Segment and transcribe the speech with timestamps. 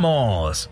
[0.00, 0.70] Hoy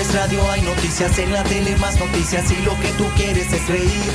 [0.00, 3.68] es radio, hay noticias en la tele, más noticias y lo que tú quieres es
[3.68, 4.10] reír.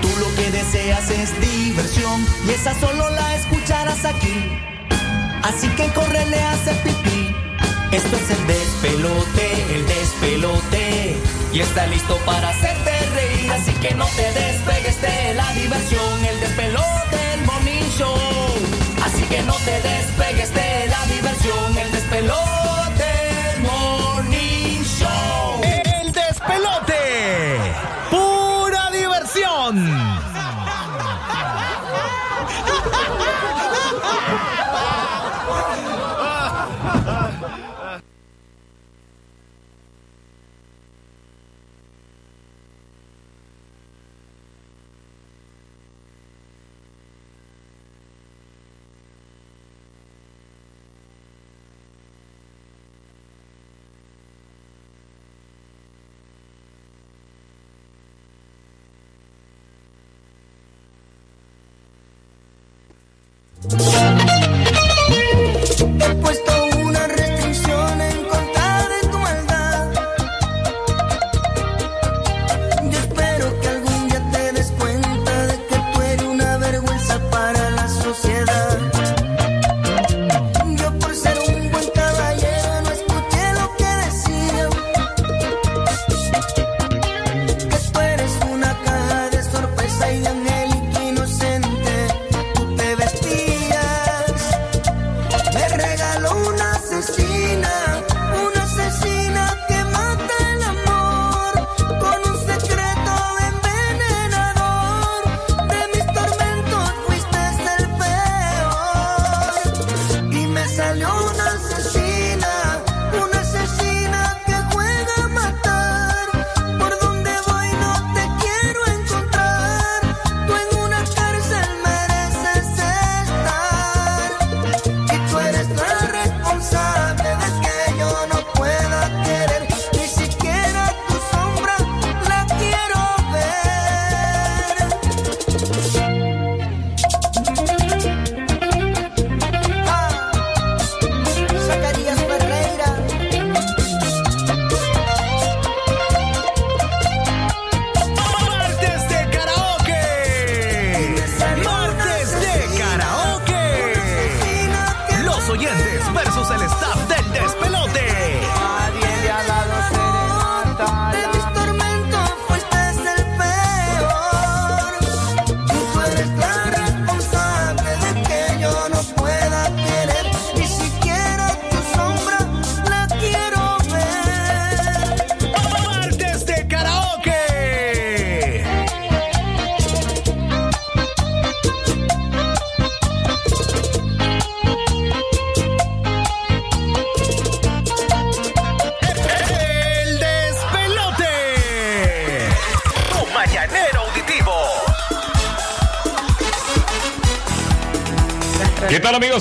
[0.00, 4.52] Tú lo que deseas es diversión y esa solo la escucharás aquí.
[5.42, 7.34] Así que corre, le hace pipí.
[7.90, 11.16] Esto es el despelote, el despelote.
[11.52, 16.24] Y está listo para hacerte reír, así que no te despegues de la diversión.
[16.24, 18.45] El despelote, el morning show.
[19.30, 21.78] Que no te despegues de la diversión.
[21.78, 22.55] El despelote,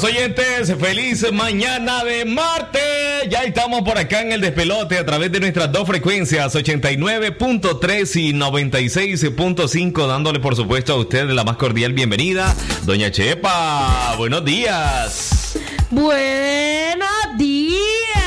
[0.04, 0.74] oyentes?
[0.80, 2.82] Feliz mañana de martes.
[3.30, 8.34] Ya estamos por acá en el despelote a través de nuestras dos frecuencias 89.3 y
[8.34, 12.56] 96.5 dándole por supuesto a usted la más cordial bienvenida.
[12.84, 15.58] Doña Chepa, buenos días.
[15.92, 18.26] Buenos días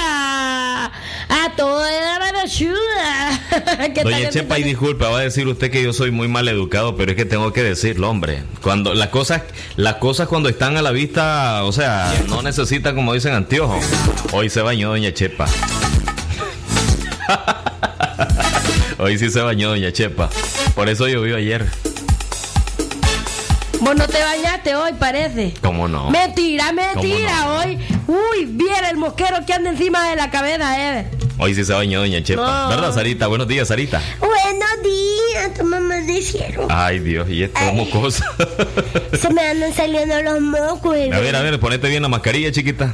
[1.28, 1.90] a toda
[2.32, 3.37] la ayuda.
[4.02, 7.12] Doña Chepa, y disculpe, va a decir usted que yo soy muy mal educado, pero
[7.12, 8.42] es que tengo que decirlo, hombre.
[8.62, 9.42] Cuando las cosas,
[9.76, 13.84] las cosas cuando están a la vista, o sea, no necesitan, como dicen, anteojos.
[14.32, 15.46] Hoy se bañó Doña Chepa.
[18.98, 20.28] Hoy sí se bañó Doña Chepa.
[20.74, 21.66] Por eso llovió ayer.
[23.80, 25.54] Vos no te bañaste hoy, parece.
[25.62, 26.10] ¿Cómo no?
[26.10, 27.58] Mentira, mentira, ¿Cómo no?
[27.60, 27.78] hoy.
[28.08, 31.06] Uy, viene el mosquero que anda encima de la cabeza, eh.
[31.38, 32.64] Hoy sí se bañó Doña Chepa.
[32.64, 32.68] No.
[32.70, 33.26] ¿Verdad, Sarita?
[33.28, 34.02] Buenos días, Sarita.
[34.18, 36.66] Buenos días, tu mamá dijeron.
[36.68, 38.24] Ay, Dios, y esto es mocosa.
[39.18, 40.92] Se me andan saliendo los mocos.
[40.94, 41.14] bebé.
[41.14, 42.92] A ver, a ver, ponete bien la mascarilla, chiquita.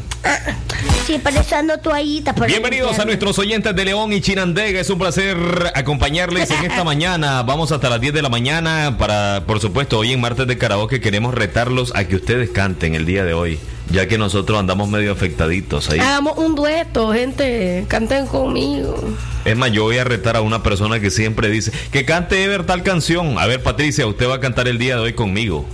[1.06, 2.34] Sí, por eso ando toallita.
[2.34, 4.80] para Bienvenidos a nuestros oyentes de León y Chinandega.
[4.80, 5.36] Es un placer
[5.74, 7.42] acompañarles en esta mañana.
[7.42, 11.00] Vamos hasta las 10 de la mañana para, por supuesto, hoy en martes de karaoke
[11.00, 13.58] queremos retarlos a que ustedes canten el día de hoy,
[13.90, 15.98] ya que nosotros andamos medio afectaditos ahí.
[15.98, 17.84] Hagamos un dueto, gente.
[17.88, 18.96] Canten conmigo.
[19.44, 22.64] Es más, yo voy a retar a una persona que siempre dice que cante Ever
[22.64, 23.38] tal canción.
[23.38, 25.66] A ver, Patricia, usted va a cantar el día de hoy conmigo.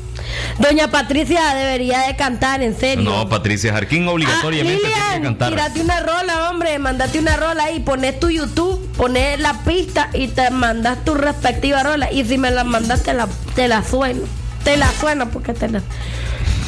[0.58, 3.04] Doña Patricia debería de cantar, en serio.
[3.04, 5.50] No, Patricia Jarquín obligatoriamente ah, tiene que cantar.
[5.50, 10.28] Tírate una rola, hombre, mandate una rola y pones tu YouTube, pones la pista y
[10.28, 12.12] te mandas tu respectiva rola.
[12.12, 14.22] Y si me la mandas, te la, te la sueno.
[14.64, 15.82] Te la sueno porque te la.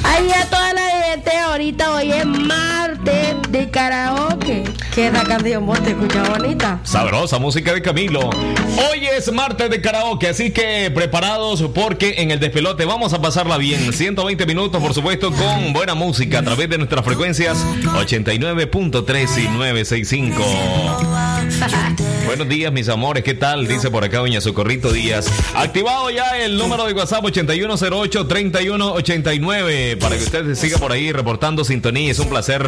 [0.05, 4.65] Ahí a toda la gente, ahorita hoy es martes de karaoke.
[4.95, 6.81] Que la canción vos te escucha bonita.
[6.85, 8.29] Sabrosa música de Camilo.
[8.29, 13.57] Hoy es martes de karaoke, así que preparados porque en el despelote vamos a pasarla
[13.59, 13.93] bien.
[13.93, 21.42] 120 minutos, por supuesto, con buena música a través de nuestras frecuencias 89.3 y 965.
[22.27, 23.25] Buenos días, mis amores.
[23.25, 23.67] ¿Qué tal?
[23.67, 25.27] Dice por acá Doña Socorrito Díaz.
[25.55, 32.11] Activado ya el número de WhatsApp 8108-3189 para que usted siga por ahí reportando sintonía.
[32.11, 32.67] Es un placer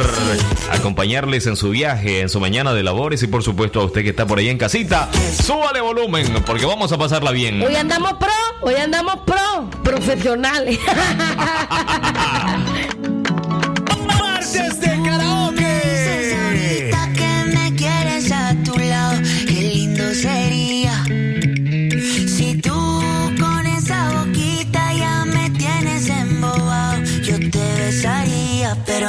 [0.71, 4.11] acompañarles en su viaje, en su mañana de labores y por supuesto a usted que
[4.11, 5.09] está por ahí en casita.
[5.43, 7.63] Súbale volumen porque vamos a pasarla bien.
[7.63, 10.79] Hoy andamos pro, hoy andamos pro, profesionales.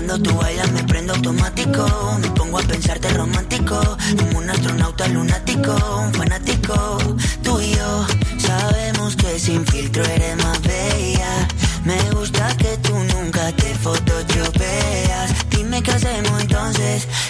[0.00, 1.84] cuando tú bailas me prendo automático.
[2.22, 3.78] Me pongo a pensarte romántico.
[4.18, 6.98] Como un astronauta lunático, un fanático.
[7.42, 8.06] Tú y yo
[8.38, 11.48] sabemos que sin filtro eres más bella.
[11.84, 15.50] Me gusta que tú nunca te photoshopeas.
[15.50, 16.29] Dime qué hacemos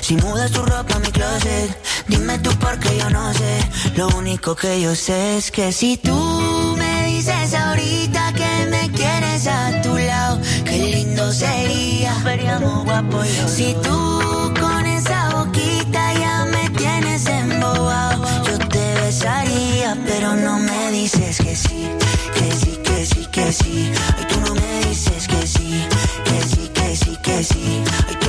[0.01, 1.71] Si mudas tu ropa a mi closet.
[2.09, 3.59] Dime tú porque yo no sé.
[3.97, 9.47] Lo único que yo sé es que si tú me dices ahorita que me quieres
[9.47, 12.13] a tu lado, qué lindo sería.
[12.23, 20.37] Veríamos guapo Si tú con esa boquita ya me tienes embobado, yo te besaría, pero
[20.37, 21.89] no me dices que sí,
[22.35, 23.91] que sí, que sí, que sí.
[24.19, 25.87] Ay, tú no me dices que sí,
[26.25, 28.19] que sí, que sí, que sí.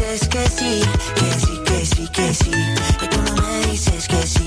[0.00, 0.82] Dices que sí,
[1.14, 2.50] que sí, que sí, que sí.
[2.52, 4.46] Ay, tú no me dices que sí,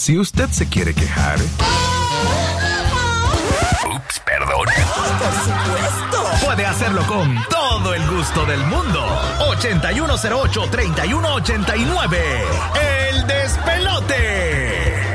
[0.00, 1.38] Si usted se quiere quejar.
[3.84, 4.64] Ups, perdón.
[4.64, 6.24] Por supuesto.
[6.46, 9.06] Puede hacerlo con todo el gusto del mundo.
[9.58, 12.16] 8108-3189.
[13.10, 15.09] El despelote.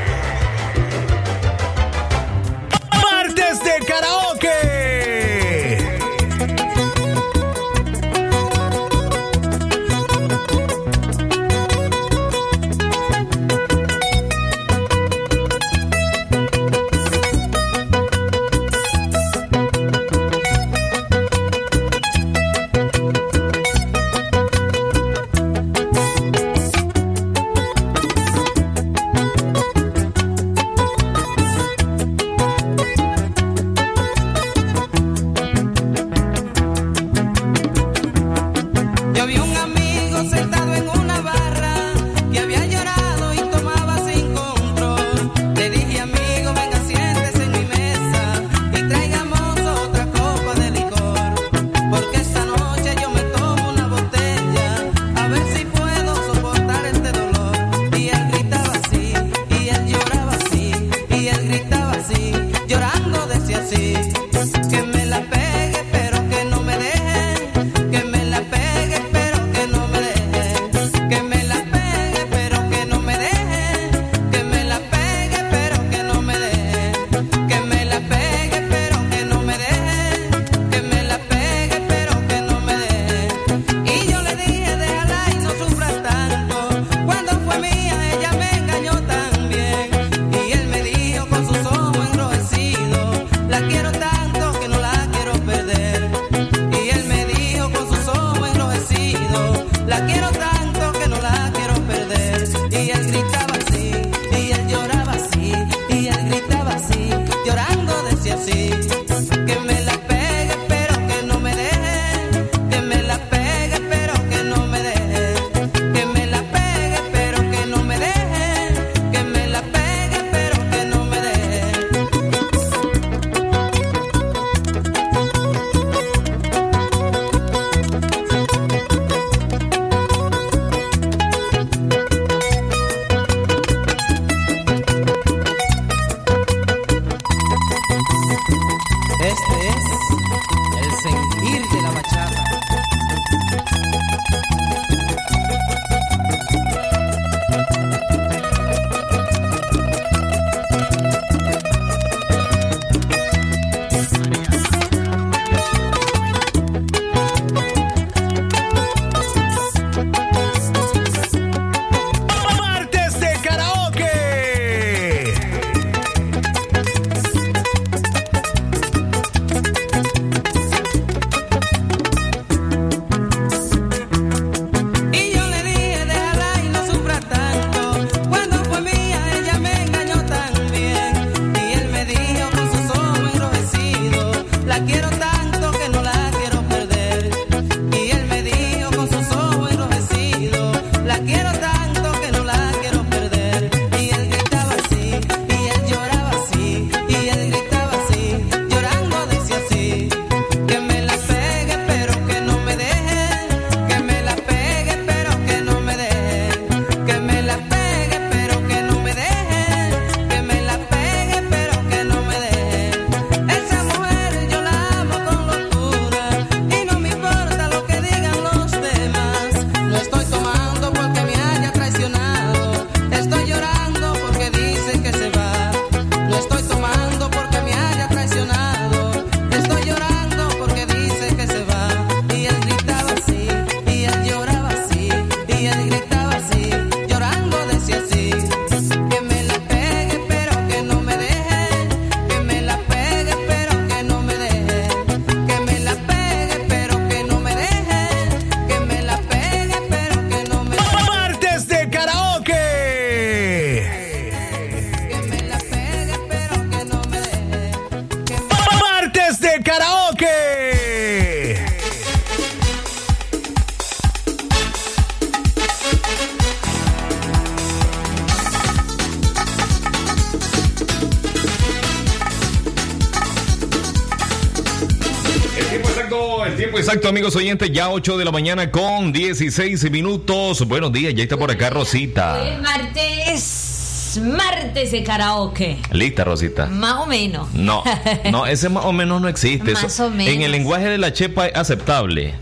[277.16, 280.68] amigos oyentes, ya 8 de la mañana con 16 minutos.
[280.68, 282.58] Buenos días, ya está por acá Rosita.
[282.60, 285.78] Martes, martes de karaoke.
[285.92, 286.66] ¿Lista, Rosita?
[286.66, 287.50] Más o menos.
[287.54, 287.82] No,
[288.30, 289.72] no, ese más o menos no existe.
[289.72, 290.34] más o menos.
[290.34, 292.34] En el lenguaje de la chepa es aceptable.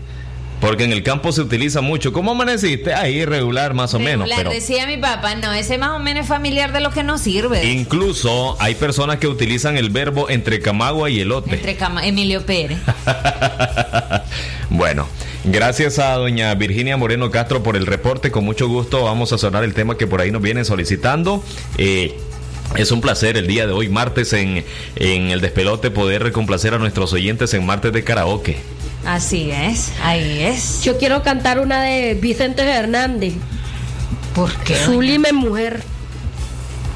[0.65, 2.11] Porque en el campo se utiliza mucho.
[2.11, 2.91] ¿Cómo amaneciste?
[2.91, 4.27] Ahí regular más o menos.
[4.35, 7.19] Pero decía mi papá, no, ese más o menos es familiar de lo que no
[7.19, 7.63] sirve.
[7.65, 11.53] incluso hay personas que utilizan el verbo entre camagua y elote.
[11.53, 12.79] Entre cama, Emilio Pérez.
[14.71, 15.07] Bueno,
[15.43, 18.31] gracias a doña Virginia Moreno Castro por el reporte.
[18.31, 21.43] Con mucho gusto vamos a sonar el tema que por ahí nos vienen solicitando.
[21.77, 22.17] Eh,
[22.75, 26.79] es un placer el día de hoy, martes, en, en el despelote, poder complacer a
[26.79, 28.57] nuestros oyentes en martes de karaoke.
[29.05, 30.81] Así es, ahí es.
[30.81, 33.33] Yo quiero cantar una de Vicente Fernández.
[34.33, 34.75] ¿Por qué?
[34.75, 35.83] Sublime mujer.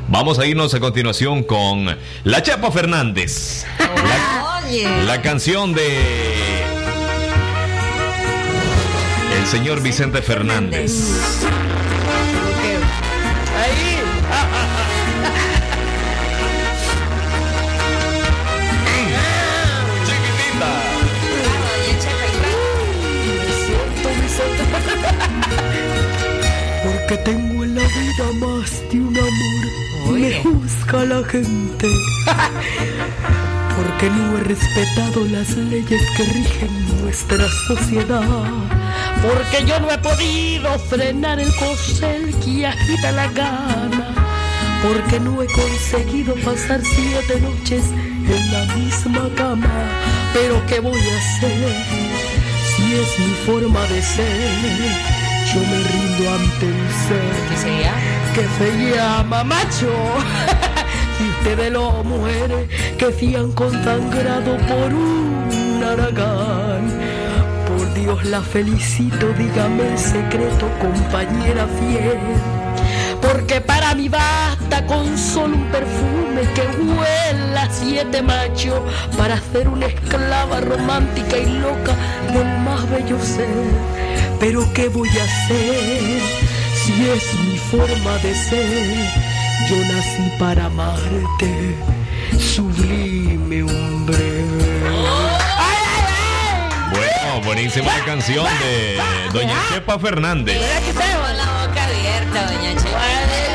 [0.08, 3.64] Vamos a irnos a continuación con La Chapa Fernández.
[4.66, 5.04] Oye.
[5.04, 6.64] La canción de
[9.38, 10.92] el señor Vicente Fernández.
[13.62, 13.98] Ahí.
[26.84, 29.63] Porque tengo en la vida más de un amor.
[30.14, 31.88] Me juzga la gente.
[33.76, 38.22] Porque no he respetado las leyes que rigen nuestra sociedad.
[39.22, 44.14] Porque yo no he podido frenar el corcel que agita la gana.
[44.82, 49.90] Porque no he conseguido pasar siete noches en la misma cama.
[50.32, 51.74] Pero ¿qué voy a hacer
[52.76, 55.14] si es mi forma de ser?
[55.52, 57.92] Yo me rindo ante un ser ¿Qué sería?
[58.34, 59.92] que se llama macho.
[61.16, 66.90] Si ustedes los mujeres que se han consagrado por un aragán.
[67.68, 72.18] Por Dios la felicito, dígame el secreto, compañera fiel.
[73.22, 74.08] Porque para mí
[74.64, 78.80] basta con solo un perfume que huela a siete machos
[79.16, 81.94] para ser una esclava romántica y loca
[82.32, 83.48] del más bello ser.
[84.40, 86.20] Pero ¿qué voy a hacer
[86.74, 88.96] si es mi forma de ser?
[89.68, 91.76] Yo nací para amarte,
[92.38, 94.44] sublime hombre.
[96.90, 99.00] Bueno, buenísima la canción de
[99.32, 100.58] Doña Chepa Fernández.
[100.58, 103.53] Con la boca abierta, doña Chepa.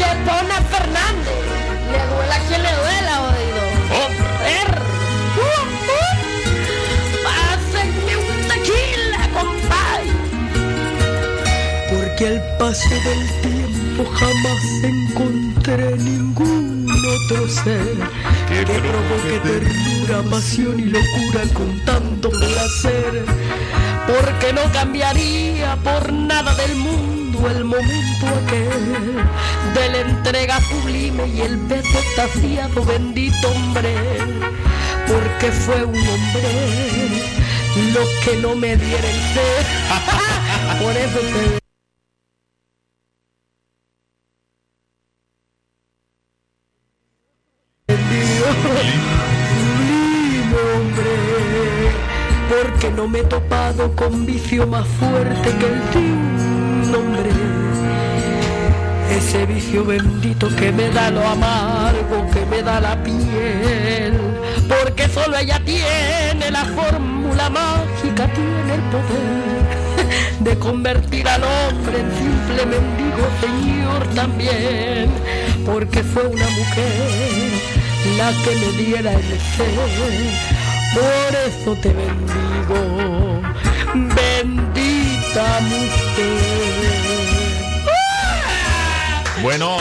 [0.00, 1.40] Chepona Fernández.
[1.92, 3.62] Le duela a quien le duela, oído.
[4.60, 4.70] Er.
[5.36, 5.60] Uh,
[5.98, 6.14] uh.
[7.26, 10.08] Pásenme un tequila, compadre.
[11.90, 17.94] Porque al paso del tiempo jamás encontré ningún otro ser
[18.48, 23.26] que provoque ternura, pasión y locura con tanto placer.
[24.10, 29.24] Porque no cambiaría por nada del mundo el momento aquel
[29.74, 33.94] de la entrega sublime y el beso extasiado, bendito hombre.
[35.06, 37.30] Porque fue un hombre
[37.92, 39.66] lo que no me diera el ser.
[40.80, 41.60] Por eso
[53.10, 57.30] me he topado con vicio más fuerte que el de un hombre.
[59.16, 64.14] Ese vicio bendito que me da lo amargo, que me da la piel,
[64.68, 69.50] Porque solo ella tiene la fórmula mágica, tiene el poder
[70.40, 75.10] de convertir al hombre en simple mendigo, señor también.
[75.66, 77.50] porque fue una mujer
[78.16, 80.59] la que me diera el ser.
[80.94, 83.40] Por eso te bendigo,
[83.94, 86.60] bendita mujer.
[89.42, 89.76] Bueno,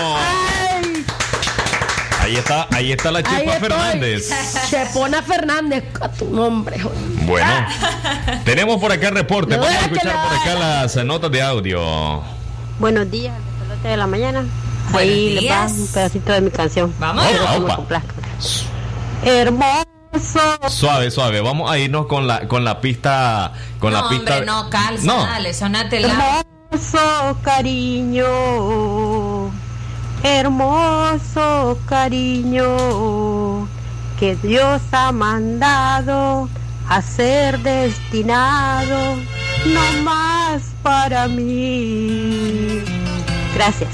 [2.21, 3.53] Ahí está, ahí está la Chepa.
[3.53, 4.29] Fernández.
[4.69, 6.97] Chepona Fernández, a tu nombre, joder.
[7.25, 7.65] Bueno,
[8.45, 9.55] tenemos por acá el reporte.
[9.57, 12.21] No Vamos a escuchar por acá las notas de audio.
[12.77, 14.43] Buenos días, pelote de la mañana.
[14.91, 15.71] Buenos Ahí les va días.
[15.71, 16.93] un pedacito de mi canción.
[16.99, 17.25] Vamos.
[17.57, 17.75] Opa.
[17.77, 18.13] complazca.
[19.25, 19.88] Hermoso.
[20.69, 21.41] Suave, suave.
[21.41, 24.33] Vamos a irnos con la con la pista con no, la pista.
[24.33, 25.17] hombre, no, calza, No.
[25.23, 26.43] dale, sonate la.
[26.71, 28.25] Hermoso cariño.
[30.23, 33.67] Hermoso cariño.
[34.19, 36.49] Que Dios ha mandado
[36.87, 39.15] a ser destinado.
[39.65, 42.68] No más para mí.
[43.59, 43.89] Gracias.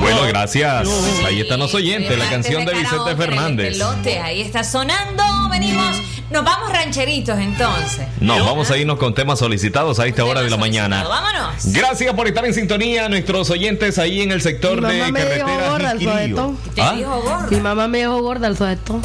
[0.00, 0.88] Bueno, gracias.
[1.24, 3.74] Ahí están los oyentes, la canción de Vicente Fernández.
[3.74, 5.22] pelote, ahí está sonando.
[5.48, 5.96] Venimos,
[6.32, 8.08] nos vamos rancheritos entonces.
[8.20, 11.04] No, vamos a irnos con temas solicitados a esta hora de la mañana.
[11.06, 11.66] Vámonos.
[11.66, 15.20] Gracias por estar en sintonía, nuestros oyentes ahí en el sector Mi de mamá me
[15.24, 16.36] dijo carretera gorda el Jiquirío.
[16.36, 16.58] sujetón.
[16.74, 17.46] Te ¿Ah?
[17.48, 19.02] Mi mamá me dijo gorda el sujetón.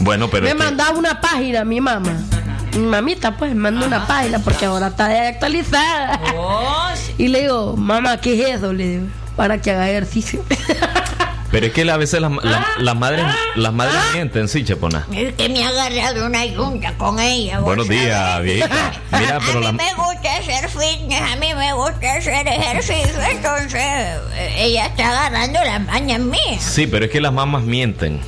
[0.00, 2.22] Bueno, pero me mandaba una página, mi mamá.
[2.74, 6.20] Mi mamita, pues, me mandó una página porque ahora está actualizada.
[6.36, 7.14] Oh, sí.
[7.18, 8.72] Y le digo, mamá, ¿qué es eso?
[8.72, 10.44] Le digo, para que haga ejercicio.
[11.50, 13.24] pero es que a veces las, las- las madres
[13.56, 14.10] las madres Ah.
[14.12, 15.06] mienten, sí, Chepona.
[15.12, 17.60] Es que me ha agarrado una yunta con ella.
[17.60, 18.92] Buenos ¿vos días, viejita.
[19.18, 23.20] Mira, a pero mí la me gusta hacer fitness, a mí me gusta hacer ejercicio,
[23.30, 26.62] entonces eh, ella está agarrando las mañas mías.
[26.62, 28.20] Sí, pero es que las mamás mienten.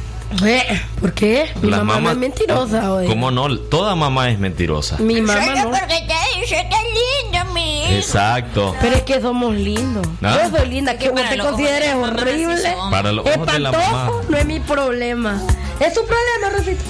[1.00, 1.50] ¿Por qué?
[1.60, 3.08] Mi Las mamá no es mentirosa, oye.
[3.08, 3.58] ¿Cómo no?
[3.58, 4.96] Toda mamá es mentirosa.
[4.98, 5.70] Mi mamá Solo no.
[5.70, 7.92] porque te dice tan lindo, mi hijo.
[7.94, 8.74] Exacto.
[8.80, 10.06] Pero es que somos lindos.
[10.22, 10.38] ¿Ah?
[10.50, 12.74] Yo soy linda, que vos te consideres la horrible.
[12.90, 14.10] Para los ojos de la mamá.
[14.28, 15.40] No es mi problema.
[15.80, 16.84] Es su problema, Rosita.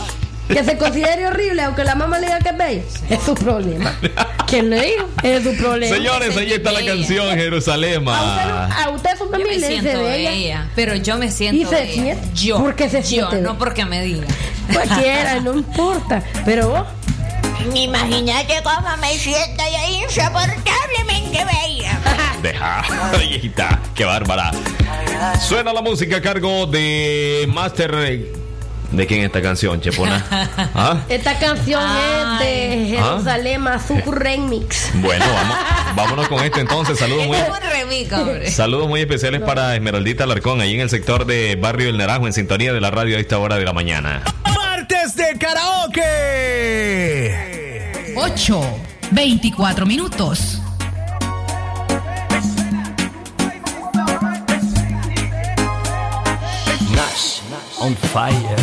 [0.52, 2.82] Que se considere horrible, aunque la mamá le diga que es bello.
[3.08, 3.94] Es su problema.
[4.46, 5.08] ¿Quién le dijo?
[5.22, 5.94] Es su problema.
[5.96, 8.08] Señores, ahí está la canción Jerusalén.
[8.08, 10.30] A usted, no- a usted su Yo me familia le dice siento bella.
[10.32, 11.92] ella, pero yo me siento ¿Y se ella.
[11.92, 12.28] siente?
[12.34, 12.58] Yo.
[12.58, 13.40] ¿Por qué se Yo, siente?
[13.42, 14.26] no porque me diga.
[14.72, 16.22] Cualquiera, no importa.
[16.44, 16.86] Pero vos,
[17.74, 21.98] Imagínate cómo me siento yo insoportablemente bella.
[22.42, 22.82] Deja,
[23.18, 24.50] viejita, qué bárbara.
[25.46, 28.39] Suena la música a cargo de Master.
[28.92, 30.24] ¿De quién es esta canción, Chepona?
[30.74, 31.04] ¿Ah?
[31.08, 34.90] esta canción es de Jerusalén Azul Remix.
[34.94, 35.56] Bueno, vamos,
[35.94, 36.98] vámonos con esto entonces.
[36.98, 37.36] Saludos muy,
[37.70, 38.12] remix,
[38.52, 42.32] saludos muy especiales para Esmeraldita Alarcón, ahí en el sector de Barrio El Naranjo, en
[42.32, 44.22] sintonía de la radio a esta hora de la mañana.
[44.44, 46.04] Martes de karaoke.
[48.16, 48.60] 8,
[49.12, 50.60] 24 minutos.
[57.80, 58.56] On fire.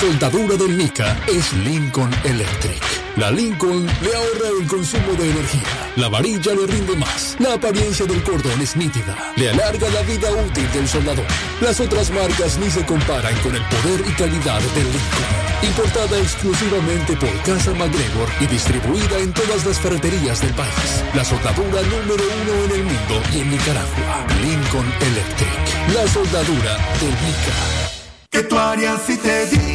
[0.00, 2.82] Soldadura del Nica es Lincoln Electric.
[3.16, 5.92] La Lincoln le ahorra el consumo de energía.
[5.96, 7.36] La varilla le rinde más.
[7.38, 9.14] La apariencia del cordón es nítida.
[9.36, 11.26] Le alarga la vida útil del soldador.
[11.60, 15.68] Las otras marcas ni se comparan con el poder y calidad del Lincoln.
[15.68, 21.04] Importada exclusivamente por Casa MacGregor y distribuida en todas las ferreterías del país.
[21.14, 24.26] La soldadura número uno en el mundo y en Nicaragua.
[24.40, 25.94] Lincoln Electric.
[25.94, 27.90] La soldadura del Nica.
[28.30, 29.69] ¿Qué tú harías si te digo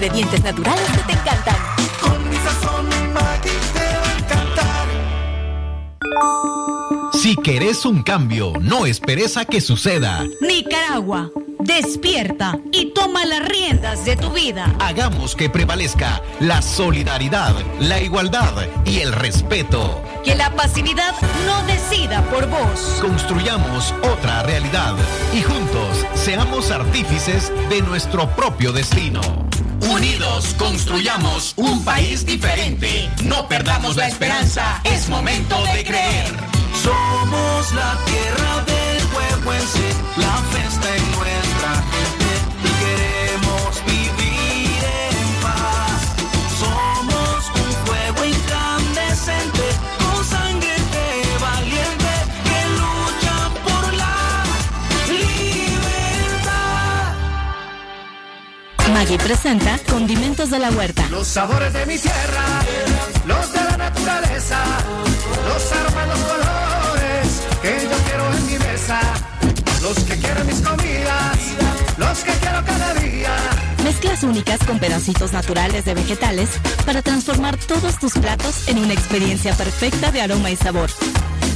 [0.00, 1.56] ingredientes naturales que te encantan.
[2.00, 4.88] Con mi sazón Maggi te va a encantar.
[7.12, 10.24] Si querés un cambio, no esperes a que suceda.
[10.40, 14.74] Nicaragua, despierta y toma las riendas de tu vida.
[14.80, 18.54] Hagamos que prevalezca la solidaridad, la igualdad
[18.86, 20.02] y el respeto.
[20.24, 23.00] Que la pasividad no decida por vos.
[23.02, 24.96] Construyamos otra realidad
[25.34, 29.39] y juntos seamos artífices de nuestro propio destino.
[29.90, 33.10] Unidos construyamos un país diferente.
[33.24, 34.80] No perdamos la esperanza.
[34.84, 36.26] Es momento de creer.
[36.82, 41.19] Somos la tierra del huehuense, la fiesta es
[59.10, 61.04] Maggi presenta Condimentos de la Huerta.
[61.10, 62.44] Los sabores de mi tierra,
[63.26, 64.62] los de la naturaleza,
[65.48, 69.00] los aromas, los colores que yo quiero en mi mesa,
[69.82, 71.38] los que quiero en mis comidas,
[71.96, 73.36] los que quiero cada día.
[73.82, 76.48] Mezclas únicas con pedacitos naturales de vegetales
[76.86, 80.88] para transformar todos tus platos en una experiencia perfecta de aroma y sabor.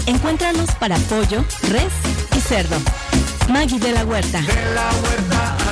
[0.06, 1.92] Encuéntralos para pollo, res
[2.36, 2.76] y cerdo.
[3.48, 4.40] Maggi de la Huerta.
[4.40, 5.63] De la huerta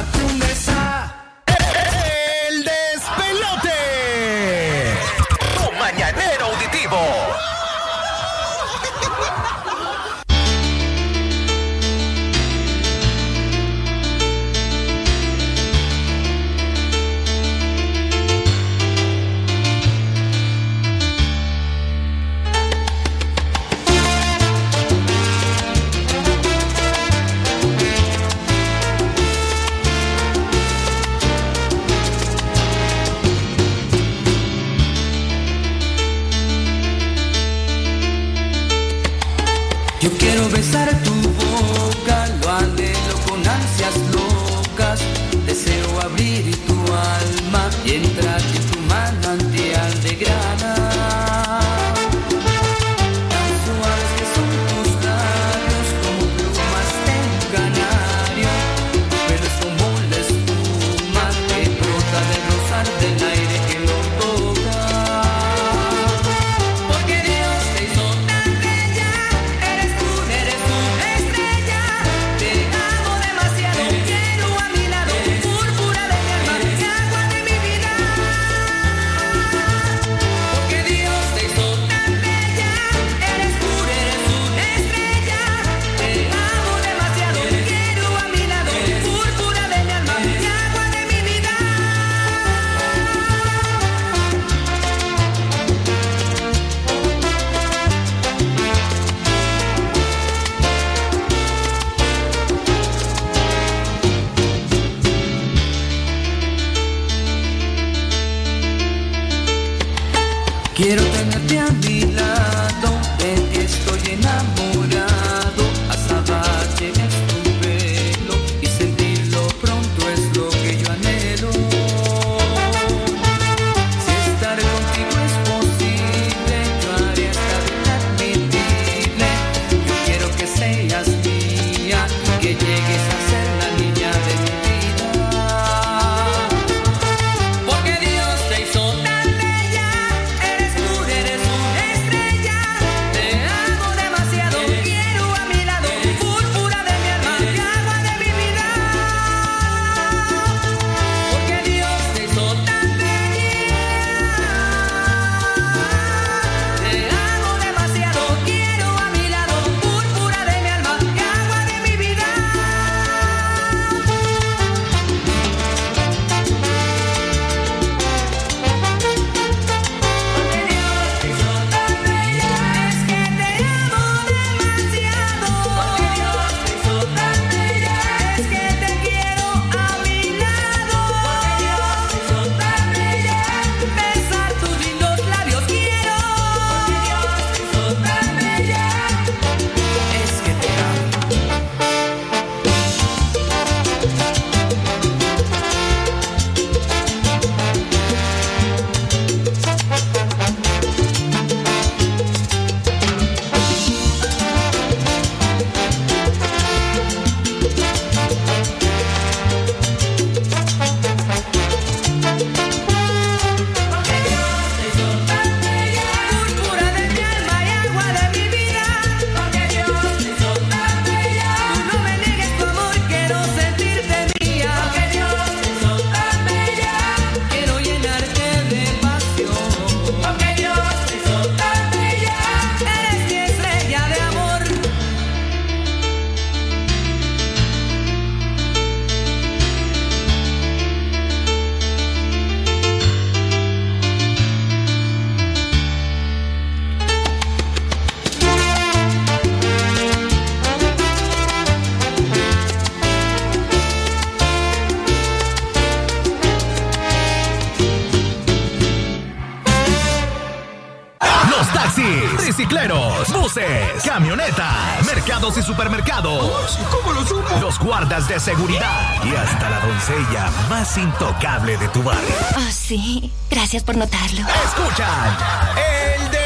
[264.04, 266.78] camionetas, mercados y supermercados.
[266.90, 267.48] ¿Cómo lo supo?
[267.60, 272.34] Los guardas de seguridad y hasta la doncella más intocable de tu barrio.
[272.56, 273.32] Oh, sí.
[273.50, 274.46] Gracias por notarlo.
[274.64, 275.36] Escuchan
[275.76, 276.41] el de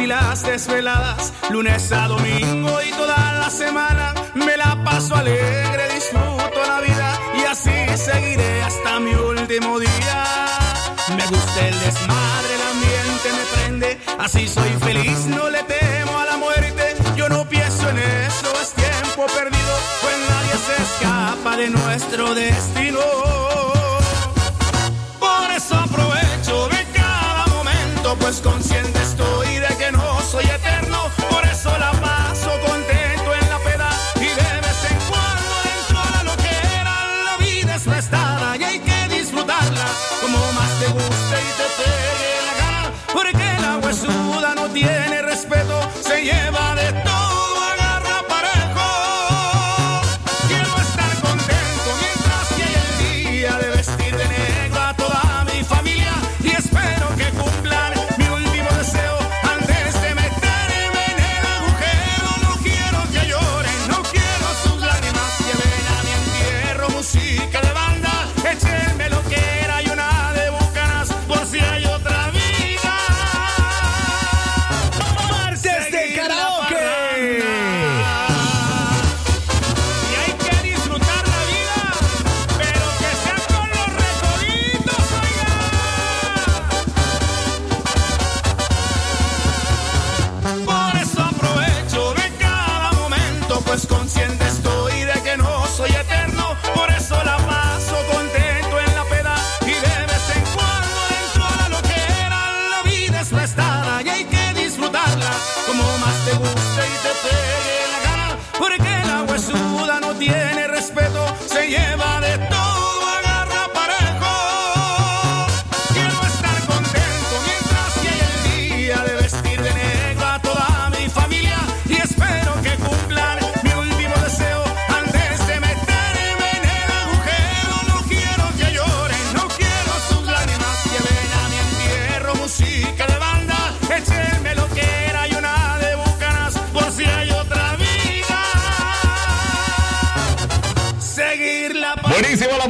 [0.00, 4.14] y las desveladas, lunes a domingo y toda la semana.
[4.34, 10.24] Me la paso alegre, disfruto la vida y así seguiré hasta mi último día.
[11.16, 16.24] Me gusta el desmadre, el ambiente me prende, así soy feliz, no le temo a
[16.26, 16.96] la muerte.
[17.16, 23.47] Yo no pienso en eso, es tiempo perdido, pues nadie se escapa de nuestro destino.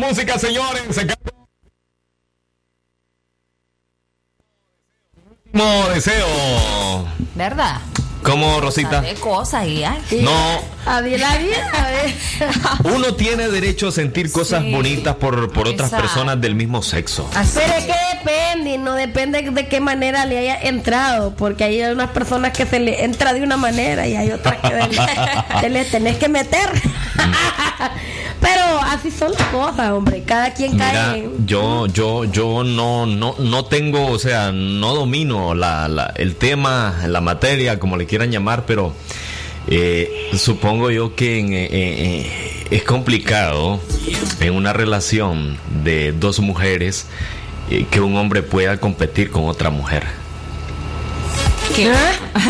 [0.09, 0.83] Música, señores.
[5.45, 6.27] Último deseo.
[7.35, 7.77] ¿Verdad?
[8.23, 9.01] ¿Cómo, Rosita?
[9.01, 9.99] De cosas y ay.
[10.23, 12.15] No, A ver, la vida, a ver.
[12.95, 14.73] uno tiene derecho a sentir cosas Sí.
[14.73, 16.07] bonitas por, por otras Exacto.
[16.07, 17.31] personas del mismo sexo.
[17.33, 22.11] Pero es que depende, no depende de qué manera le haya entrado, porque hay unas
[22.11, 24.89] personas que se le entra de una manera y hay otras que le-
[25.61, 26.69] te le tenés que meter.
[28.41, 30.23] Pero así son las cosas, hombre.
[30.25, 31.29] Cada quien Mira, cae.
[31.45, 36.95] yo, yo, yo no, no, no tengo, o sea, no domino la, la- el tema,
[37.07, 38.93] la materia, como le quieran llamar, pero
[39.67, 43.81] eh, supongo yo que en, eh, eh, es complicado
[44.41, 47.07] en una relación de dos mujeres
[47.71, 50.05] eh, que un hombre pueda competir con otra mujer.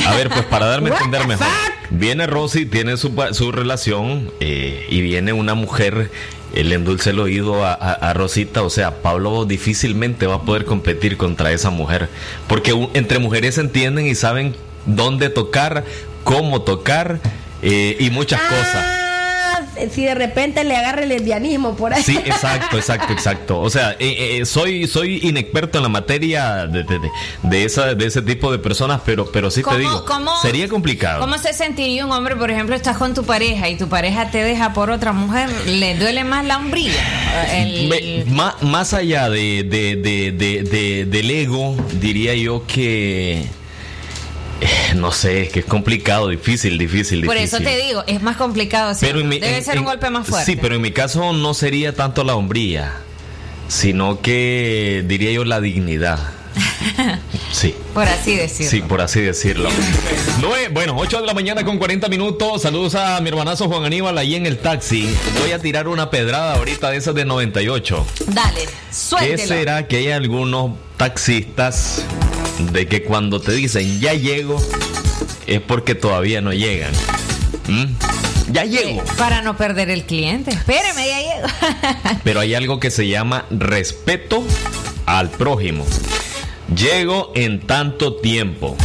[0.07, 1.47] A ver, pues para darme a entender mejor.
[1.91, 6.11] Viene Rosy, tiene su, su relación eh, y viene una mujer,
[6.55, 8.63] eh, le endulce el oído a, a- a Rosita.
[8.63, 12.09] O sea, Pablo difícilmente va a poder competir contra esa mujer.
[12.47, 14.55] Porque entre mujeres se entienden y saben
[14.87, 15.85] dónde tocar,
[16.25, 17.21] cómo tocar
[17.63, 19.08] eh, y muchas cosas.
[19.93, 22.03] Si de repente le agarra el lesbianismo por ahí.
[22.03, 23.61] Sí, exacto, exacto, exacto.
[23.61, 27.11] O sea, eh, eh, soy soy inexperto en la materia de, de, de-
[27.43, 30.69] de esa, de ese tipo de personas, pero, pero sí te ¿Cómo- digo, cómo- sería
[30.69, 31.21] complicado.
[31.21, 34.43] ¿Cómo se sentiría un hombre, por ejemplo, estás con tu pareja y tu pareja te
[34.43, 35.49] deja por otra mujer?
[35.67, 36.93] ¿Le duele más la hombría?
[37.53, 43.41] El- Me- ma- más allá de, de- de- de- de- del ego, diría yo que
[43.41, 43.45] eh,
[44.97, 47.61] no sé, es que es complicado, difícil, difícil, por difícil.
[47.63, 48.95] eso te digo, es más complicado.
[48.95, 49.01] ¿sí?
[49.07, 50.53] Pero en mi- Debe en- ser un golpe más fuerte.
[50.53, 52.93] Sí, pero en mi caso no sería tanto la hombría,
[53.69, 56.19] sino que diría yo la dignidad.
[57.51, 57.75] Sí.
[57.95, 58.71] Por así decirlo.
[58.71, 59.69] Sí, por así decirlo.
[60.41, 62.63] Nueve- bueno, 8 de la mañana con 40 minutos.
[62.63, 65.09] Saludos a mi hermanazo Juan Aníbal ahí en el taxi.
[65.41, 68.07] Voy a tirar una pedrada ahorita de esas de 98.
[68.29, 69.49] Dale, ¿Qué suéltelo.
[69.49, 72.05] será que hay algunos taxistas
[72.59, 74.61] de que cuando te dicen ya llego
[75.47, 76.93] es porque todavía no llegan?
[77.69, 78.53] ¿Mm?
[78.53, 79.03] Ya llego.
[79.17, 80.51] Para no perder el cliente.
[80.51, 81.49] Espéreme, ya llego.
[82.25, 84.43] Pero hay algo que se llama respeto
[85.07, 85.85] al prójimo.
[86.75, 88.77] Llego en tanto tiempo.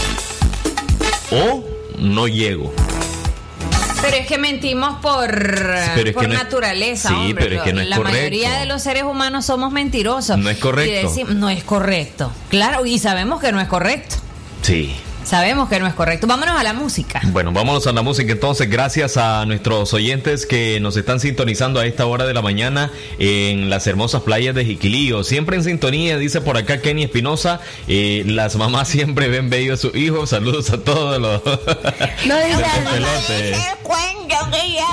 [1.32, 1.64] O
[1.98, 2.74] no llego.
[4.04, 7.10] Pero es que mentimos por, por que no es- naturaleza.
[7.10, 7.44] Sí, hombre.
[7.44, 8.18] pero es que no es La correcto.
[8.18, 10.38] mayoría de los seres humanos somos mentirosos.
[10.38, 10.92] No es correcto.
[10.92, 12.32] Y decim- no es correcto.
[12.50, 14.16] Claro, y sabemos que no es correcto.
[14.62, 14.96] Sí.
[15.34, 16.28] Sabemos que no es correcto.
[16.28, 17.20] Vámonos a la música.
[17.32, 18.70] Bueno, vámonos a la música entonces.
[18.70, 23.72] Gracias a nuestros oyentes que nos están sintonizando a esta hora de la mañana en
[23.72, 25.24] las hermosas playas de Jiquilío.
[25.24, 27.62] Siempre en sintonía, dice por acá Kenny Espinosa.
[27.88, 30.30] eh, las mamás siempre ven bello a sus hijos.
[30.30, 31.42] Saludos a todos los.
[32.28, 32.64] No dice
[34.52, 34.86] que ya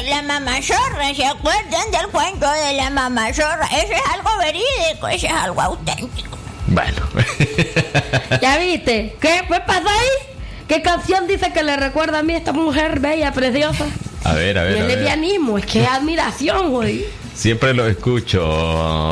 [0.00, 3.66] eh, la mamá zorra, ¿se acuerdan del cuento de la mamá zorra?
[3.66, 6.41] Ese es algo verídico, ese es algo auténtico.
[6.72, 6.96] Bueno.
[8.40, 9.14] ¿Ya viste?
[9.20, 10.08] ¿Qué, ¿Qué pasa ahí?
[10.68, 13.84] ¿Qué canción dice que le recuerda a mí esta mujer bella, preciosa?
[14.24, 14.76] A ver, a Y ver.
[14.78, 14.96] el ver.
[14.98, 17.04] lesbianismo, es que es admiración, güey.
[17.34, 18.42] Siempre lo escucho.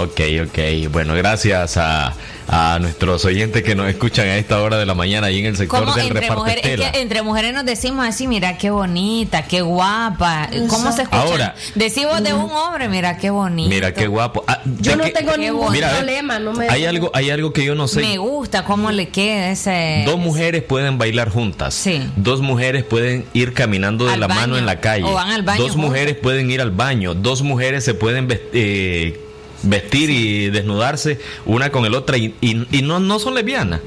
[0.02, 0.88] Ok, ok.
[0.90, 2.14] Bueno, gracias a,
[2.49, 5.57] a nuestros oyentes que nos escuchan a esta hora de la mañana ahí en el
[5.57, 6.93] sector del entre reparto mujeres, es Estela.
[6.93, 10.49] que entre mujeres nos decimos así, mira qué bonita, qué guapa.
[10.68, 11.22] ¿Cómo se escucha?
[11.22, 11.55] Ahora.
[11.74, 13.68] Decimos de un hombre, mira qué bonito.
[13.70, 14.45] Mira qué guapo.
[14.47, 16.68] Ah, Yo ¿de no tengo ningún Mira, problema, no me...
[16.68, 18.01] Hay algo, hay algo que yo no sé.
[18.01, 20.03] Me gusta cómo le queda ese.
[20.07, 21.74] Dos mujeres pueden bailar juntas.
[21.74, 22.03] Sí.
[22.16, 24.41] Dos mujeres pueden ir caminando de Al la baño.
[24.41, 25.05] mano en la calle.
[25.05, 25.88] O van al baño Dos juntas.
[25.91, 27.14] mujeres pueden ir al baño.
[27.14, 29.20] Dos mujeres se pueden eh,
[29.62, 33.80] vestir y desnudarse una con el otra y, y- y no, no son lesbianas.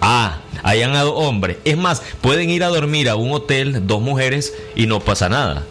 [0.00, 1.56] Ah, hayan a hombres.
[1.64, 5.64] Es más, pueden ir a dormir a un hotel dos mujeres y no pasa nada.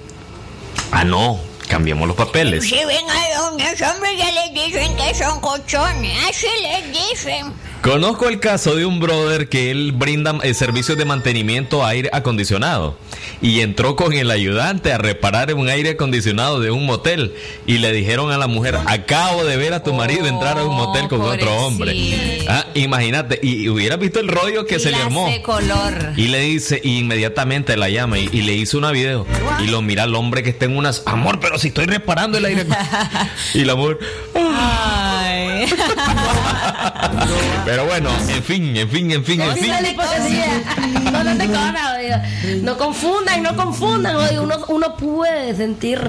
[0.91, 1.39] Ah, no.
[1.67, 2.63] Cambiemos los papeles.
[2.63, 7.51] Si ven a los hombres ya les dicen que son cochones, así les dicen.
[7.87, 12.09] Conozco el caso de un brother que él brinda eh, servicios de mantenimiento a aire
[12.11, 12.97] acondicionado
[13.41, 17.33] y entró con el ayudante a reparar un aire acondicionado de un motel
[17.65, 20.75] y le dijeron a la mujer, acabo de ver a tu marido entrar a un
[20.75, 22.45] motel con otro hombre.
[22.49, 25.31] Ah, imagínate, y, hubiera visto el rollo que se le armó.
[25.43, 26.11] Color.
[26.17, 29.25] Y le dice, y inmediatamente la llama y, y le hizo una video.
[29.63, 32.43] Y lo mira al hombre que está en unas, amor, pero si estoy reparando el
[32.43, 32.65] aire.
[33.53, 33.99] y la mujer,
[35.37, 35.65] Ay.
[37.65, 39.49] pero bueno, en fin, en fin, en fin, en.
[41.11, 41.47] No, no te.
[42.61, 44.15] No confundan, no confundan.
[44.39, 45.99] Uno, uno puede sentir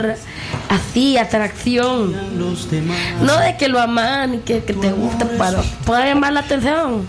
[0.68, 2.16] así atracción.
[3.22, 7.06] No de que lo aman y que, que te gusta, pero puede llamar la atención.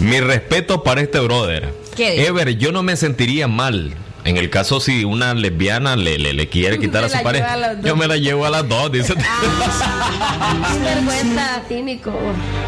[0.00, 1.72] Mi respeto para este brother.
[1.98, 3.94] Ever, yo no me sentiría mal
[4.26, 7.56] En el caso si una lesbiana le, le, le quiere quitar a su pareja, a
[7.56, 7.86] las dos.
[7.86, 9.14] yo me la llevo a las dos, dice.
[10.72, 12.12] Sin vergüenza, cínico.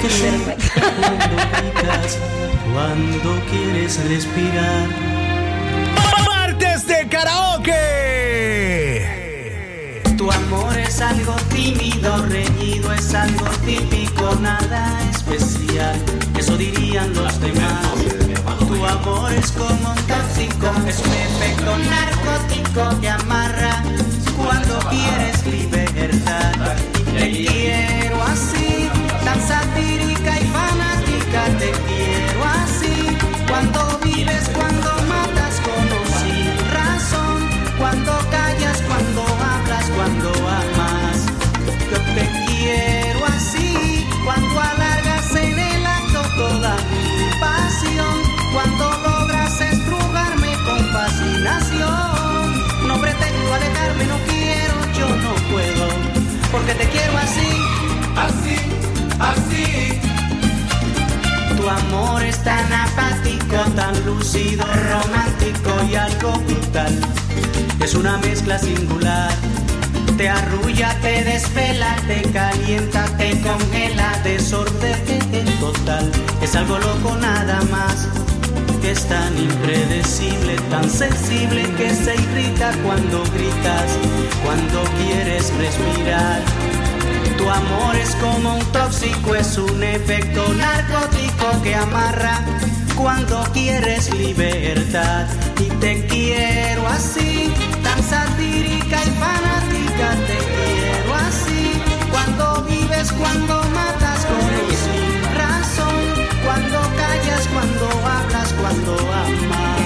[0.00, 0.72] Sin vergüenza.
[2.72, 4.86] Cuando quieres respirar.
[6.28, 7.74] Martes de karaoke.
[10.16, 15.96] Tu amor es algo tímido, reñido, es algo típico, nada especial.
[16.38, 18.27] Eso dirían los demás.
[18.58, 23.82] Tu amor es como un tóxico, es un efecto narcótico que amarra
[24.36, 25.87] cuando quieres libertad.
[56.68, 57.48] Porque te quiero así.
[58.14, 58.56] Así,
[59.18, 60.00] así.
[61.56, 66.94] Tu amor es tan apático, tan lúcido, romántico y algo brutal.
[67.80, 69.30] Es una mezcla singular.
[70.18, 76.10] Te arrulla, te desvela, te calienta, te congela, desorden total.
[76.42, 78.08] Es algo loco nada más.
[78.88, 83.98] Es tan impredecible, tan sensible que se irrita cuando gritas,
[84.42, 86.40] cuando quieres respirar.
[87.36, 92.40] Tu amor es como un tóxico, es un efecto narcótico que amarra
[92.96, 95.26] cuando quieres libertad.
[95.60, 101.82] Y te quiero así, tan satírica y fanática, te quiero así.
[102.10, 106.28] Cuando vives, cuando matas, con razón.
[106.44, 109.80] Cuando callas, cuando hablas, cuando amas.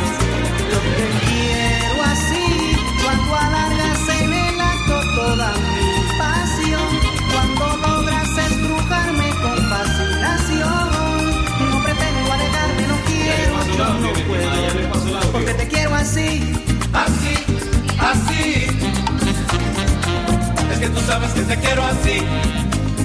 [0.73, 6.91] Yo te quiero así, cuando alargas en el acto toda mi pasión.
[7.33, 10.87] Cuando logras estrujarme con fascinación.
[11.71, 15.31] No pretendo alejarme, no quiero, yo no puedo.
[15.31, 16.53] Porque te quiero así,
[16.93, 17.35] así,
[18.01, 18.67] así.
[20.73, 22.19] Es que tú sabes que te quiero así.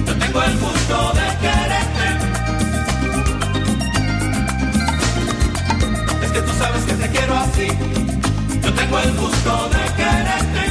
[0.06, 1.67] Yo tengo el gusto de quererte.
[6.38, 7.68] Que tú sabes que te quiero así.
[8.62, 10.62] Yo tengo el gusto de quererte.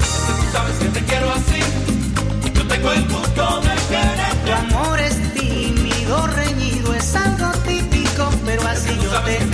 [0.00, 1.60] Es que tú sabes que te quiero así.
[2.54, 4.44] Yo tengo el gusto de quererte.
[4.44, 9.51] Tu amor es tímido, reñido, es algo típico, pero así yo te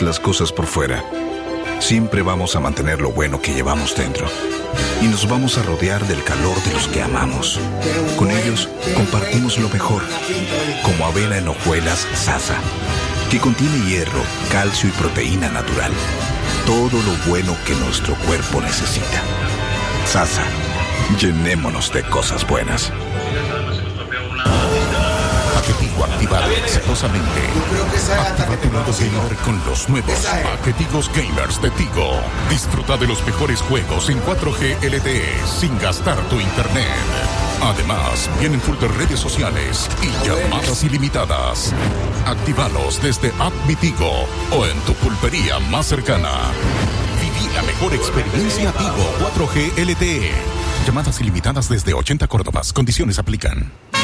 [0.00, 1.04] las cosas por fuera,
[1.80, 4.26] siempre vamos a mantener lo bueno que llevamos dentro.
[5.02, 7.60] Y nos vamos a rodear del calor de los que amamos.
[8.16, 10.02] Con ellos compartimos lo mejor,
[10.84, 12.56] como avena en hojuelas Sasa,
[13.30, 15.92] que contiene hierro, calcio y proteína natural.
[16.64, 19.20] todo lo bueno que nuestro cuerpo necesita.
[20.06, 20.44] Sasa,
[21.20, 22.92] llenémonos de cosas buenas.
[26.56, 27.40] Exitosamente.
[28.18, 32.20] Activa tu lado gamer con los nuevos paquetigos gamers de Tigo.
[32.50, 36.86] Disfruta de los mejores juegos en 4G LTE sin gastar tu internet.
[37.62, 41.72] Además, vienen full de redes sociales y llamadas ilimitadas.
[42.26, 43.52] Actívalos desde App
[44.50, 46.32] o en tu pulpería más cercana.
[47.20, 50.32] Viví la mejor experiencia Tigo 4G LTE.
[50.86, 52.72] Llamadas ilimitadas desde 80 Córdobas.
[52.72, 53.70] Condiciones aplican.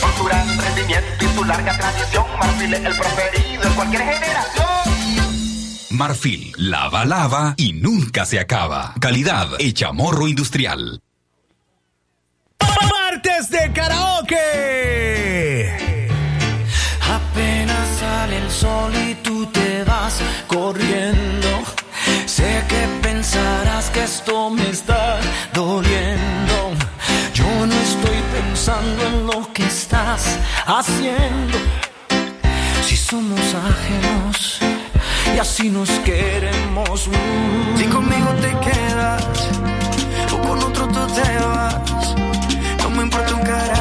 [0.01, 4.65] Con su gran rendimiento y su larga tradición, Marfil es el preferido en cualquier generación.
[5.91, 8.95] Marfil, lava, lava y nunca se acaba.
[8.99, 11.01] Calidad hecha morro industrial.
[12.59, 14.47] Martes de karaoke.
[17.07, 21.49] Apenas sale el sol y tú te vas corriendo.
[22.25, 25.18] Sé que pensarás que esto me está
[25.59, 26.57] doliendo.
[27.33, 31.57] Yo no estoy pensando en lo que estás haciendo.
[32.87, 34.59] Si somos ajenos
[35.35, 37.07] y así nos queremos.
[37.07, 37.77] mm.
[37.77, 39.23] Si conmigo te quedas
[40.33, 42.15] o con otro tú te vas,
[42.81, 43.78] no me importa un carajo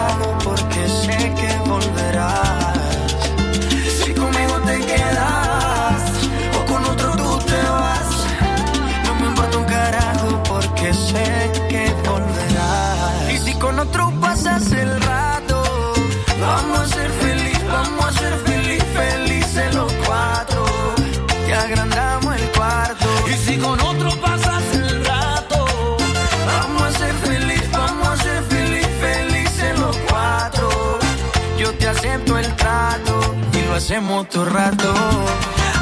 [33.79, 34.93] hacemos todo rato.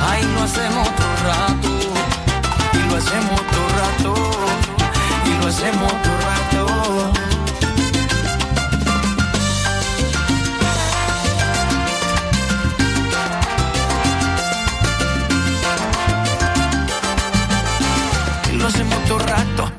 [0.07, 1.71] Ay, lo hacemos todo rato.
[2.75, 4.15] Y lo hacemos todo rato.
[5.25, 6.16] Y lo hacemos todo rato.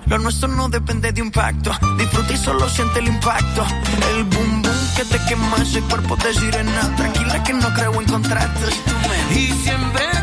[0.10, 1.72] Lo nuestro no depende de un pacto.
[1.98, 3.66] Disfruta y solo siente el impacto.
[4.16, 6.96] El boom boom que te quema ese cuerpo de sirena.
[6.96, 8.74] Tranquila que no creo en contratos.
[9.32, 10.17] Y siempre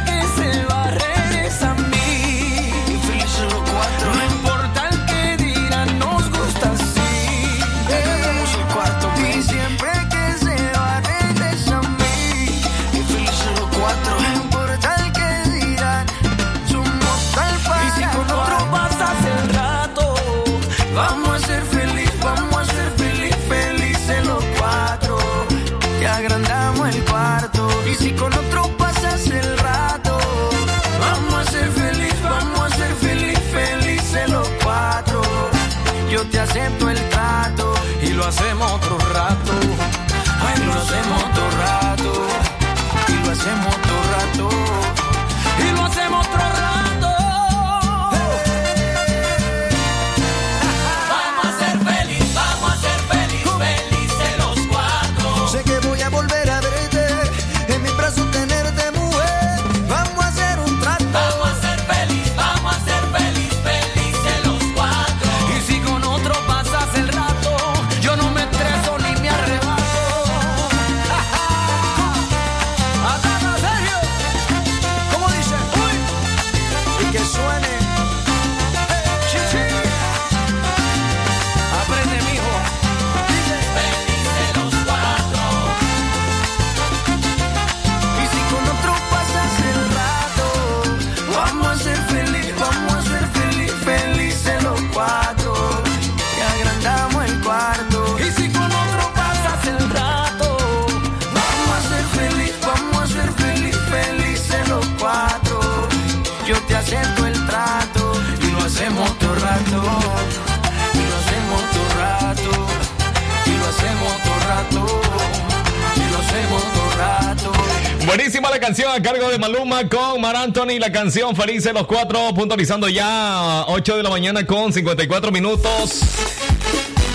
[118.51, 120.79] La canción a cargo de Maluma con Mar Anthony.
[120.79, 126.03] La canción Felices los cuatro, puntualizando ya 8 de la mañana con 54 minutos.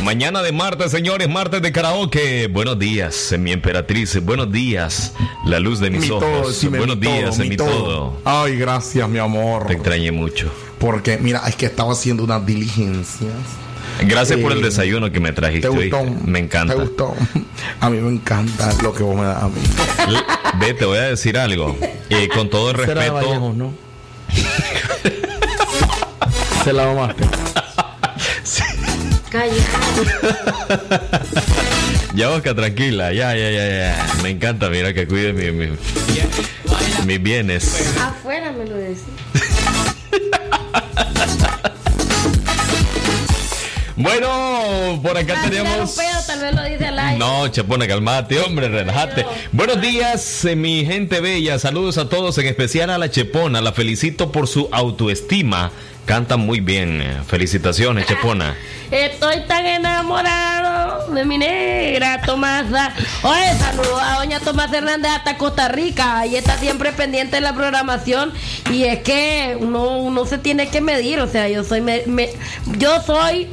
[0.03, 2.47] Mañana de martes, señores, martes de karaoke.
[2.47, 4.21] Buenos días, mi emperatriz.
[4.23, 5.13] Buenos días,
[5.45, 6.21] la luz de mis Mi ojos.
[6.41, 7.69] todo, sí, Buenos todo, días, mi mi todo.
[7.69, 8.17] todo.
[8.25, 9.67] Ay, gracias, mi amor.
[9.67, 10.51] Te extrañé mucho.
[10.77, 13.31] Porque, mira, es que estaba haciendo unas diligencias.
[14.01, 15.67] Gracias por el desayuno que me trajiste.
[15.67, 15.99] ¿Te gustó?
[15.99, 16.17] ¿oíste?
[16.25, 16.73] Me encanta.
[16.75, 17.15] ¿Te gustó?
[17.81, 19.61] A mí me encanta lo que vos me das a mí.
[20.59, 21.77] Ve, te voy a decir algo.
[22.09, 23.53] Eh, con todo el respeto.
[23.55, 23.73] ¿no?
[26.63, 27.23] Se la mamaste.
[32.15, 34.07] Ya Oscar, tranquila, ya, ya, ya, ya.
[34.23, 35.77] Me encanta, mira que cuide mi, mi-
[37.05, 37.95] mis bienes.
[38.01, 39.03] Afuera me lo decís.
[44.03, 45.91] Bueno, por acá tenemos.
[45.91, 47.19] pedo, tal vez lo dice al aire.
[47.19, 49.25] No, Chapona, calmate, hombre, relájate.
[49.51, 51.59] Buenos días, eh, mi gente bella.
[51.59, 53.59] Saludos a todos, en especial a la Chepona.
[53.59, 55.71] La felicito por su autoestima.
[56.05, 57.01] Canta muy bien.
[57.01, 57.17] eh.
[57.27, 58.55] Felicitaciones, Chepona.
[58.91, 62.93] Estoy tan enamorado de mi negra Tomasa.
[63.23, 66.25] Oye, saludos a doña Tomás Hernández hasta Costa Rica.
[66.25, 68.31] Y está siempre pendiente de la programación.
[68.71, 71.19] Y es que uno, uno se tiene que medir.
[71.19, 72.31] O sea, yo soy me- me-
[72.77, 73.49] yo soy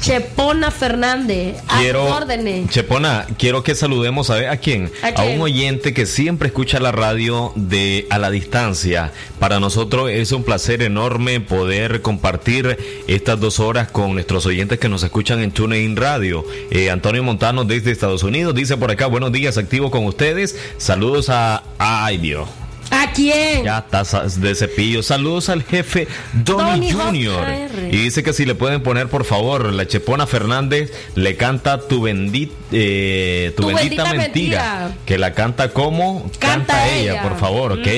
[0.00, 1.56] Chepona Fernández.
[1.68, 2.70] A Quiero, órdenes.
[2.70, 4.90] Chepona, quiero que saludemos a, ver, ¿a quién?
[5.02, 5.36] ¿A quién?
[5.36, 9.12] un oyente que siempre escucha la radio de a la distancia.
[9.38, 14.88] Para nosotros es un placer enorme poder compartir estas dos horas con nuestros oyentes que
[14.88, 16.44] nos escuchan en TuneIn Radio.
[16.70, 20.56] Eh, Antonio Montano desde Estados Unidos dice por acá, buenos días, activo con ustedes.
[20.78, 21.62] Saludos a...
[21.78, 22.48] Ay, Dios.
[22.90, 23.64] ¿A quién?
[23.64, 25.02] Ya tazas de cepillo.
[25.02, 27.44] Saludos al jefe Donny Donny Jr.
[27.44, 27.94] JR.
[27.94, 32.02] Y dice que si le pueden poner, por favor, la Chepona Fernández le canta tu,
[32.02, 34.96] bendit, eh, tu, Tu bendita, bendita mentira, mentira.
[35.04, 37.22] Que la canta como Canta ella, ella.
[37.22, 37.88] por favor, ok.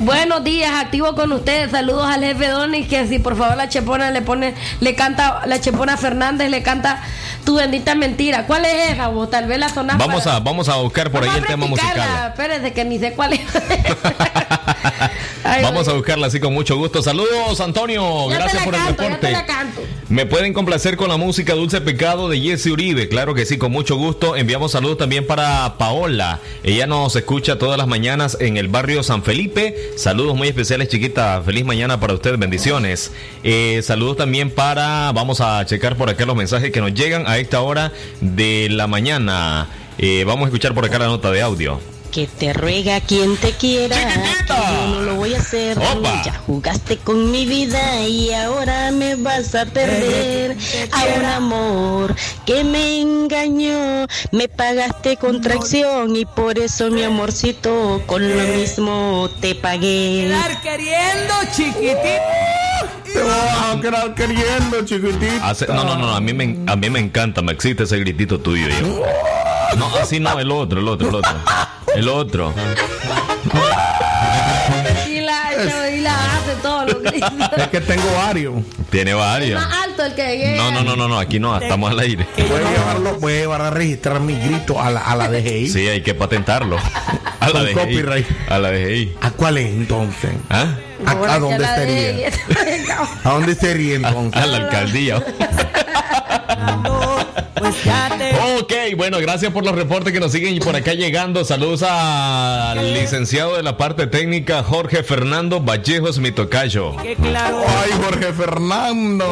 [0.00, 1.70] Buenos días, activo con ustedes.
[1.70, 5.60] Saludos al jefe Donny que si por favor la Chepona le pone, le canta, la
[5.60, 7.02] Chepona Fernández le canta
[7.44, 8.46] tu bendita mentira.
[8.46, 9.08] ¿Cuál es esa?
[9.08, 9.30] vos?
[9.30, 9.96] tal vez la zona.
[9.96, 12.28] Vamos a, vamos a buscar por ahí el tema musical.
[12.28, 13.40] Espérese que ni sé cuál es.
[15.62, 17.02] Vamos a buscarla así con mucho gusto.
[17.02, 18.30] Saludos, Antonio.
[18.30, 19.26] Ya Gracias por el ya reporte.
[19.26, 19.82] te la canto.
[20.08, 23.08] Me pueden complacer con la música Dulce Pecado de Jesse Uribe.
[23.08, 24.36] Claro que sí, con mucho gusto.
[24.36, 26.40] Enviamos saludos también para Paola.
[26.62, 29.83] Ella nos escucha todas las mañanas en el barrio San Felipe.
[29.96, 31.42] Saludos muy especiales, chiquita.
[31.42, 32.36] Feliz mañana para usted.
[32.38, 33.12] Bendiciones.
[33.42, 35.12] Eh, saludos también para.
[35.12, 38.86] Vamos a checar por acá los mensajes que nos llegan a esta hora de la
[38.86, 39.68] mañana.
[39.98, 41.93] Eh, vamos a escuchar por acá la nota de audio.
[42.14, 43.96] Que te ruega quien te quiera,
[44.46, 45.76] que yo no lo voy a hacer.
[45.76, 46.22] Opa.
[46.24, 50.56] Ya jugaste con mi vida y ahora me vas a perder.
[50.92, 52.14] A un amor
[52.46, 59.28] que me engañó, me pagaste con traición y por eso mi amorcito con lo mismo
[59.40, 60.26] te pagué.
[60.32, 62.22] Estar queriendo, chiquitito.
[63.12, 65.44] Te vas a quedar queriendo, chiquitito.
[65.44, 68.38] Hace- no, no, no, a mí, me, a mí me encanta, me excita ese gritito
[68.38, 68.68] tuyo.
[68.68, 69.02] yo.
[69.76, 71.32] No, así no, el otro, el otro, el otro.
[71.94, 72.52] El otro.
[75.08, 77.18] y la, y la hace todo lo que
[77.56, 78.54] Es que tengo varios.
[78.90, 79.62] Tiene varios.
[79.62, 80.56] Más alto el que llegue.
[80.56, 82.26] No, no, no, no, no, aquí no, estamos al aire.
[82.36, 85.68] Voy a llevarlo, voy a llevar a registrar mi grito a la, a la DGI.
[85.68, 86.78] Sí, hay que patentarlo.
[87.40, 87.74] A la DGI.
[87.74, 88.26] copyright.
[88.48, 89.16] A la DGI.
[89.20, 90.30] ¿A cuál es entonces?
[90.50, 90.74] ¿Ah?
[91.06, 92.28] ¿A, a dónde sería?
[93.24, 94.42] ¿A dónde sería entonces?
[94.42, 95.22] A la alcaldía.
[98.64, 101.44] Ok, bueno, gracias por los reportes que nos siguen por acá llegando.
[101.44, 106.98] Saludos al licenciado de la parte técnica Jorge Fernando Vallejos, mi tocayo.
[106.98, 107.16] Ay,
[108.02, 109.26] Jorge Fernando.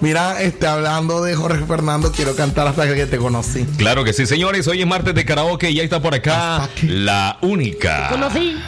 [0.00, 3.64] Mira, este, hablando de Jorge Fernando, quiero cantar hasta que te conocí.
[3.78, 4.68] Claro que sí, señores.
[4.68, 8.10] Hoy es martes de karaoke y ya está por acá la única.
[8.10, 8.58] Conocí.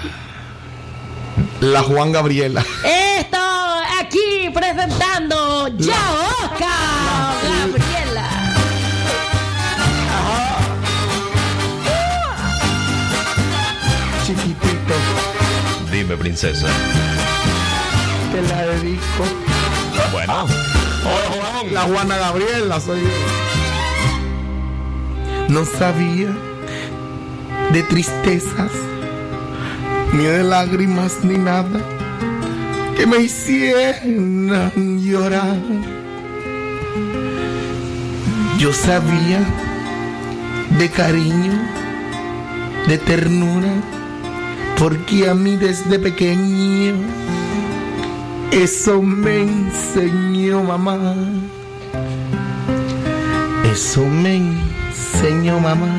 [1.61, 2.65] La Juan Gabriela.
[2.83, 3.37] Esto
[4.01, 6.30] aquí presentando Yaoca
[16.21, 16.69] princesa.
[18.31, 19.25] Te la dedico.
[20.13, 20.47] Bueno.
[21.73, 23.09] La Juana Gabriela soy yo.
[25.49, 26.29] No sabía
[27.73, 28.71] de tristezas,
[30.13, 31.81] ni de lágrimas, ni nada
[32.97, 35.57] que me hicieran llorar.
[38.59, 39.41] Yo sabía
[40.79, 41.59] de cariño,
[42.89, 43.73] de ternura,
[44.81, 46.95] porque a mí desde pequeño
[48.51, 51.15] eso me enseñó mamá.
[53.71, 55.95] Eso me enseñó mamá.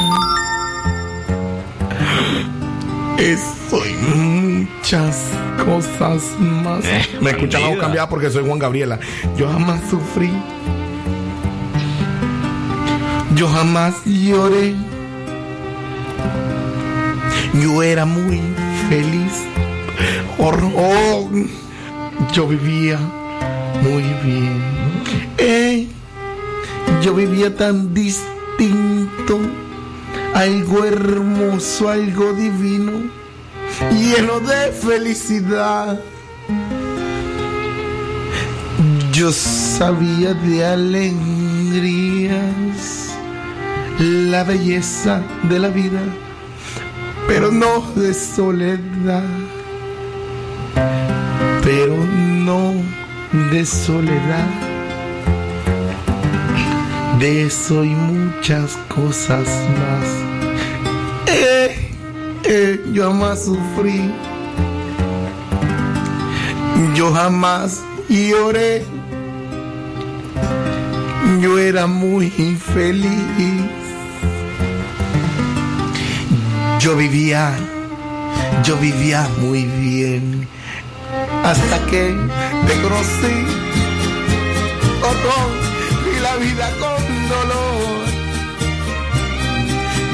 [3.19, 5.29] Eso y muchas
[5.63, 6.83] cosas más.
[6.85, 8.99] Eh, Me escuchan la voz cambiada porque soy Juan Gabriela.
[9.37, 10.31] Yo jamás sufrí.
[13.35, 14.73] Yo jamás lloré.
[17.53, 18.41] Yo era muy
[18.89, 19.45] feliz.
[20.37, 21.29] Oh,
[22.33, 22.97] yo vivía
[23.81, 24.61] muy bien.
[25.37, 25.87] Eh,
[27.01, 29.39] yo vivía tan distinto.
[30.33, 32.91] Algo hermoso, algo divino.
[33.91, 35.99] Lleno de felicidad.
[39.11, 42.31] Yo sabía de alegrías.
[43.99, 46.01] La belleza de la vida
[47.27, 49.23] pero no de soledad,
[51.63, 52.73] pero no
[53.51, 54.47] de soledad.
[57.19, 60.07] De eso y muchas cosas más.
[61.27, 61.91] Eh,
[62.43, 64.11] eh, yo jamás sufrí,
[66.95, 68.83] yo jamás lloré,
[71.41, 73.80] yo era muy feliz.
[76.81, 77.55] Yo vivía,
[78.63, 80.47] yo vivía muy bien
[81.43, 82.15] hasta que
[82.65, 83.45] te conocí.
[85.03, 85.47] Oh,
[86.03, 88.07] vi la vida con dolor.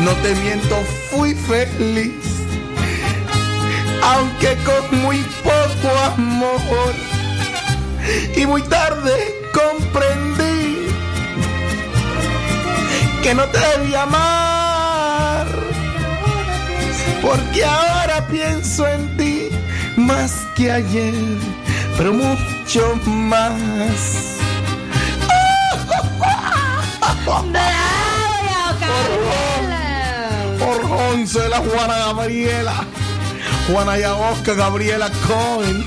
[0.03, 2.11] No te miento, fui feliz,
[4.03, 6.93] aunque con muy poco amor.
[8.36, 9.13] Y muy tarde
[9.53, 10.89] comprendí
[13.24, 14.46] que no te debía amar
[17.28, 19.49] porque ahora pienso en ti
[19.97, 21.13] más que ayer,
[21.97, 24.38] pero mucho más.
[30.57, 32.75] Por once de la Juana Gabriela,
[33.69, 35.84] Juana Yabosca Gabriela Cohen,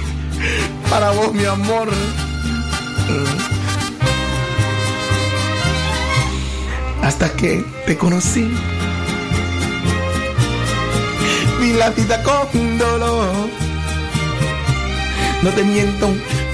[0.90, 1.88] para vos mi amor.
[7.02, 8.52] Hasta que te conocí
[11.72, 13.48] la vida con dolor.
[15.42, 16.08] No te miento,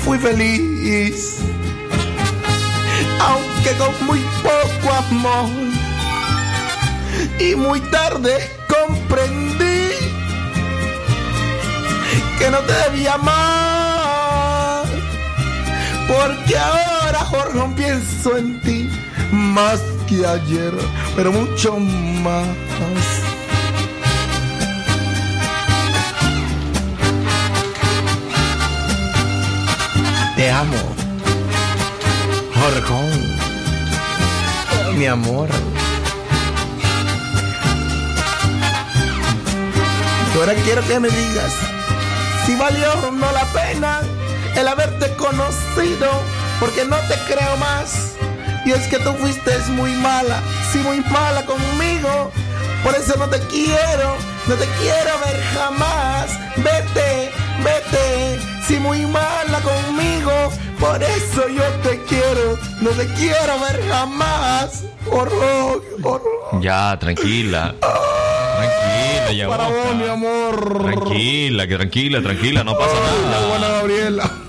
[0.05, 1.39] fui feliz,
[3.21, 5.51] aunque con muy poco amor.
[7.41, 9.91] Y muy tarde comprendí
[12.39, 14.85] que no te debía amar,
[16.07, 18.91] porque ahora Jorge pienso en ti
[19.33, 20.73] más que ayer,
[21.17, 23.26] pero mucho más.
[30.47, 30.77] Te amo.
[32.55, 33.11] Jorgón.
[34.97, 35.49] Mi amor.
[40.33, 41.53] Y ahora quiero que me digas
[42.47, 44.03] si valió o no la pena
[44.55, 46.09] el haberte conocido,
[46.61, 48.13] porque no te creo más.
[48.65, 50.41] Y es que tú fuiste muy mala,
[50.71, 52.31] sí, muy mala conmigo.
[52.85, 54.15] Por eso no te quiero,
[54.47, 56.31] no te quiero ver jamás.
[56.59, 57.33] Vete,
[57.65, 60.33] vete, si muy mala conmigo.
[60.79, 64.85] Por eso yo te quiero, no te quiero ver jamás.
[65.11, 66.61] Horror, horror.
[66.61, 67.75] Ya, tranquila.
[67.81, 70.83] Tranquila, ya Para vos, mi amor.
[70.83, 73.49] Tranquila, que tranquila, tranquila, no pasa nada.
[73.49, 74.46] Buena Gabriela.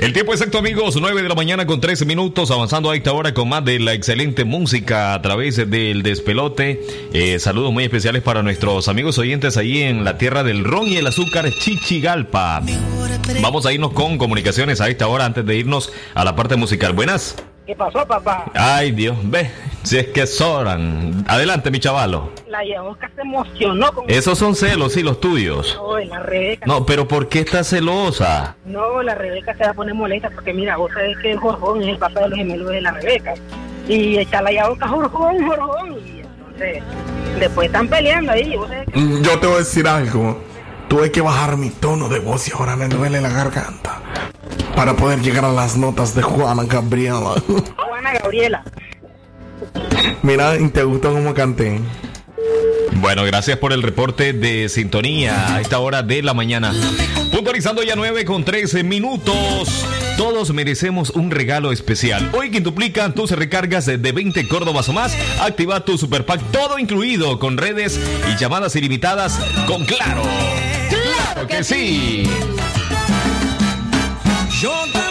[0.00, 3.34] El tiempo exacto, amigos, 9 de la mañana con 13 minutos, avanzando a esta hora
[3.34, 6.80] con más de la excelente música a través del despelote.
[7.12, 10.96] Eh, saludos muy especiales para nuestros amigos oyentes ahí en la tierra del ron y
[10.96, 12.62] el azúcar Chichigalpa.
[13.42, 16.94] Vamos a irnos con comunicaciones a esta hora antes de irnos a la parte musical.
[16.94, 17.36] Buenas.
[17.70, 18.50] ¿Qué pasó, papá?
[18.52, 19.48] Ay, Dios, ve,
[19.84, 21.24] si es que sobran.
[21.28, 22.32] Adelante, mi chavalo.
[22.48, 25.76] La Yabosca se emocionó con Esos son celos, sí, los tuyos.
[25.76, 26.66] No, la Rebeca.
[26.66, 28.56] No, pero ¿por qué estás celosa?
[28.64, 31.88] No, la Rebeca se va a poner molesta porque mira, vos sabés que Jorjón es
[31.90, 33.34] el papá de los gemelos de la Rebeca.
[33.86, 35.92] Y está la Yabosca Jorjón, Jorjón.
[36.04, 36.82] Y entonces,
[37.38, 38.56] después están peleando ahí.
[38.56, 40.42] Vos sabés que- Mm, Yo te voy a decir algo.
[40.88, 44.00] Tuve que bajar mi tono de voz y ahora me duele la garganta.
[44.74, 47.34] Para poder llegar a las notas de Juana Gabriela.
[47.76, 48.64] Juana Gabriela.
[50.22, 51.80] Mira, ¿y ¿te gustó cómo canté?
[52.94, 56.72] Bueno, gracias por el reporte de sintonía a esta hora de la mañana.
[57.32, 59.86] Puntualizando ya 9 con 13 minutos.
[60.18, 62.30] Todos merecemos un regalo especial.
[62.32, 65.16] Hoy quintuplican tus recargas de 20 Córdobas o más.
[65.40, 67.98] Activa tu Super Pack todo incluido con redes
[68.30, 70.22] y llamadas ilimitadas con Claro.
[70.90, 72.28] ¡Claro que sí!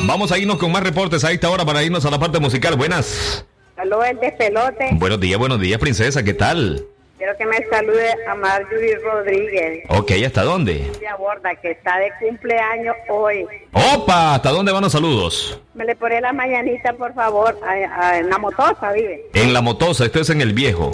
[0.02, 2.76] Vamos a irnos con más reportes a esta hora para irnos a la parte musical.
[2.76, 3.46] Buenas.
[3.76, 4.90] Saludos el despelote.
[4.94, 6.24] Buenos días, buenos días, princesa.
[6.24, 6.86] ¿Qué tal?
[7.18, 10.74] Quiero que me salude a Marjorie Rodríguez, Ok, ¿hasta dónde?
[10.76, 13.46] de Borda, que está de cumpleaños hoy.
[13.74, 14.36] ¡Opa!
[14.36, 15.60] ¿Hasta dónde van los saludos?
[15.74, 17.72] Me le pone la mañanita, por favor, a,
[18.08, 19.26] a- en la motosa, vive.
[19.34, 20.92] En La Motosa, esto es en El Viejo.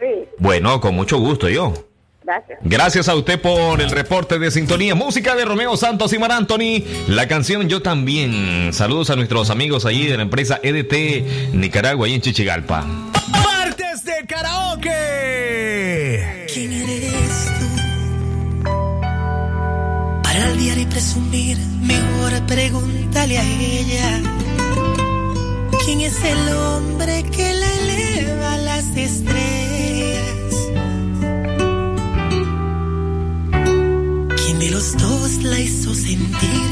[0.00, 0.06] Sí,
[0.38, 1.72] Bueno, con mucho gusto yo.
[2.28, 2.58] Gracias.
[2.62, 4.94] Gracias a usted por el reporte de sintonía.
[4.94, 6.84] Música de Romeo Santos y Mar Anthony.
[7.08, 8.72] La canción Yo también.
[8.72, 12.82] Saludos a nuestros amigos allí de la empresa EDT Nicaragua, ahí en Chichigalpa.
[13.30, 14.88] Martes de karaoke.
[16.52, 17.66] ¿Quién eres tú?
[20.22, 24.20] Para y presumir, mejor pregúntale a ella.
[25.84, 29.67] ¿Quién es el hombre que la eleva a las estrellas?
[36.16, 36.67] La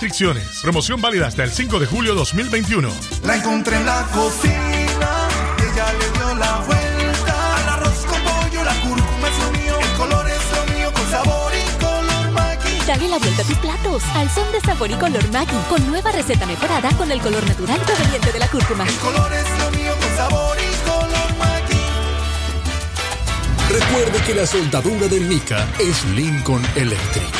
[0.00, 0.60] restricciones.
[0.62, 2.90] Promoción válida hasta el 5 de julio 2021.
[3.22, 5.28] La encontré en la cocina,
[5.58, 7.56] ella le dio la vuelta.
[7.56, 11.10] Al arroz con pollo, la cúrcuma es lo mío, el color es lo mío, con
[11.10, 12.86] sabor y color Maggi.
[12.86, 16.12] Dale la vuelta a tus platos al son de sabor y color Maggi con nueva
[16.12, 18.86] receta mejorada con el color natural proveniente de la cúrcuma.
[18.86, 20.70] El color es lo mío, con sabor y.
[23.70, 27.39] Recuerde que la soldadura del Mica es Lincoln Electric.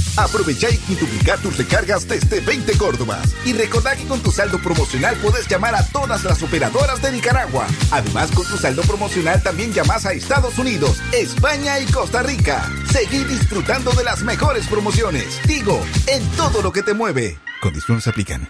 [0.17, 3.33] Aprovecha y quintuplicar tus recargas desde 20 Córdobas.
[3.45, 7.67] Y recordá que con tu saldo promocional puedes llamar a todas las operadoras de Nicaragua.
[7.91, 12.69] Además, con tu saldo promocional también llamas a Estados Unidos, España y Costa Rica.
[12.91, 15.39] Seguí disfrutando de las mejores promociones.
[15.47, 17.39] Tigo, en todo lo que te mueve.
[17.61, 18.49] Condiciones aplican.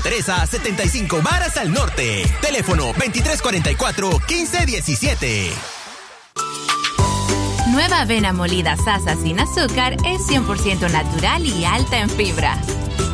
[0.01, 2.25] Teresa, 75 varas al norte.
[2.41, 5.51] Teléfono 2344-1517.
[7.71, 12.57] Nueva avena molida Sasa sin azúcar es 100% natural y alta en fibra.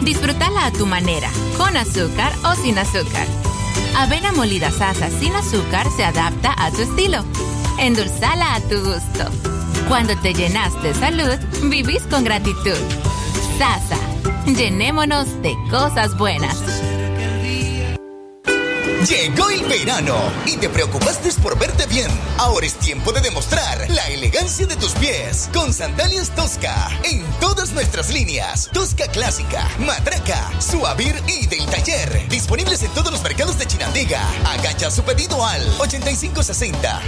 [0.02, 3.28] Disfrútala a tu manera, con azúcar o sin azúcar.
[3.96, 7.24] Avena molida Sasa sin azúcar se adapta a tu estilo.
[7.80, 9.30] Endulzala a tu gusto.
[9.88, 12.78] Cuando te llenas de salud, vivís con gratitud.
[13.60, 13.98] Sasa,
[14.46, 16.77] llenémonos de cosas buenas.
[19.08, 22.08] Llegó el verano y te preocupaste por verte bien.
[22.38, 27.72] Ahora es tiempo de demostrar la elegancia de tus pies con sandalias Tosca en todas
[27.72, 28.70] nuestras líneas.
[28.74, 32.28] Tosca clásica, matraca, suavir y del taller.
[32.28, 34.22] Disponibles en todos los mercados de Chinandega.
[34.46, 37.02] Agacha su pedido al 8560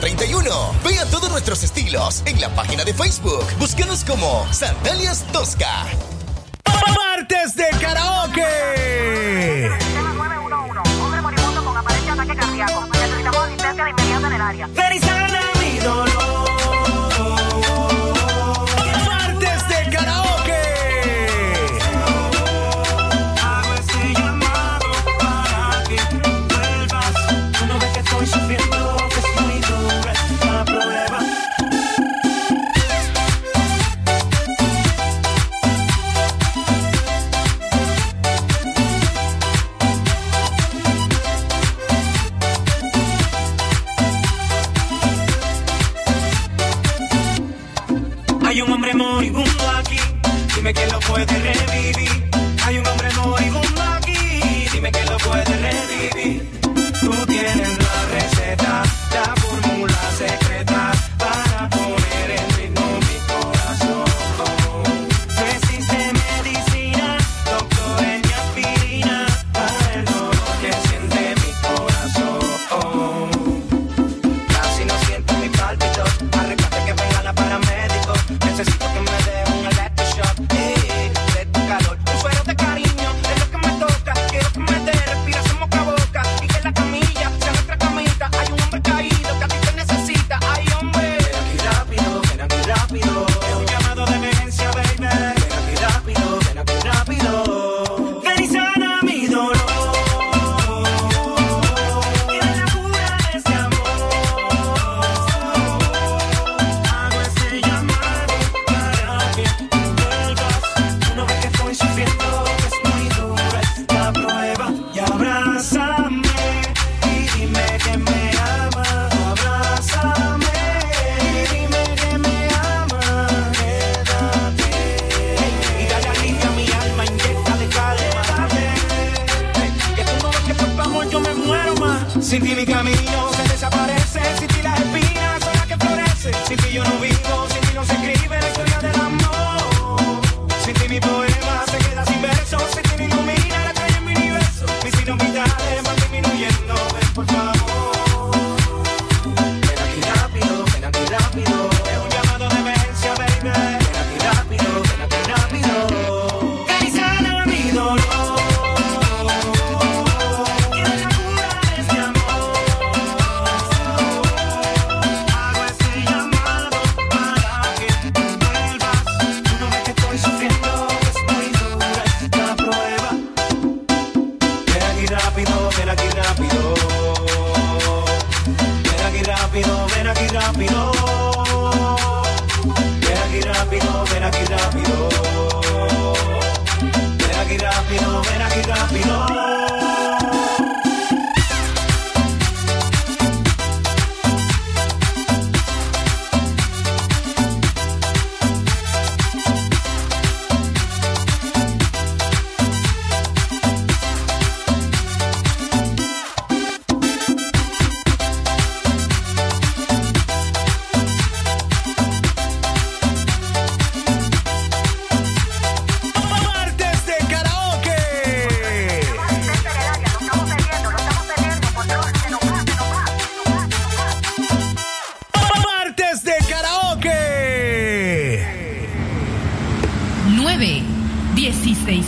[0.00, 0.74] 0031.
[0.82, 3.44] Vea todos nuestros estilos en la página de Facebook.
[3.58, 5.86] Búscanos como Sandalias Tosca.
[6.64, 9.93] Martes de karaoke.
[12.56, 12.86] Cardíaco.
[12.92, 14.68] Necesitamos asistencia de inmediato en el área.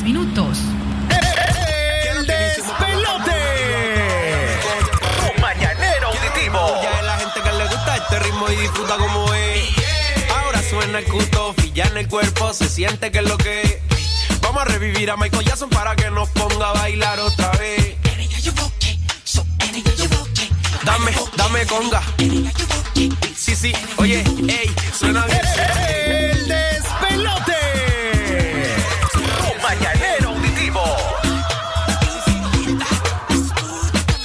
[0.06, 0.58] Minutos.
[1.10, 3.40] El despelote.
[5.34, 6.80] Un mañanero auditivo.
[6.80, 9.64] Ya es la gente que le gusta este ritmo y disfruta como es.
[10.30, 13.78] Ahora suena el cuto, ya en el cuerpo, se siente que es lo que es.
[14.42, 17.96] Vamos a revivir a Michael Jackson para que nos ponga a bailar otra vez.
[20.84, 22.02] Dame, dame conga.
[23.34, 25.40] Sí, sí, oye, ey, suena bien.
[26.06, 27.56] El despelote.
[29.66, 30.80] Mañanero auditivo.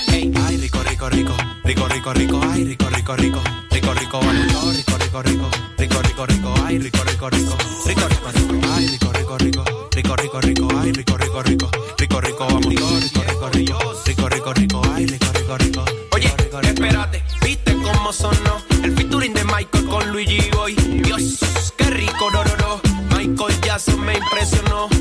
[0.10, 3.42] Ey, ay, rico, rico, rico, rico, rico, rico, ay, rico, rico, rico,
[3.72, 5.50] rico, rico, todo, rico, rico, rico,
[5.80, 10.16] rico, rico, rico, ay, rico, rico, rico, rico, rico, rico, ay, rico, rico, rico, rico,
[10.16, 14.54] rico, rico, ay, rico, rico, rico, rico, rico, vamos, todo, rico, rico, rico, rico, rico,
[14.54, 15.86] rico, ay, rico, rico, rico.
[16.14, 16.32] Oye,
[16.62, 20.76] espérate, ¿viste cómo sonó el featuring de Michael con Luigi Boy?
[21.04, 22.82] Dios, qué rico, no, no, no.
[23.18, 25.01] Michael Jackson me impresionó.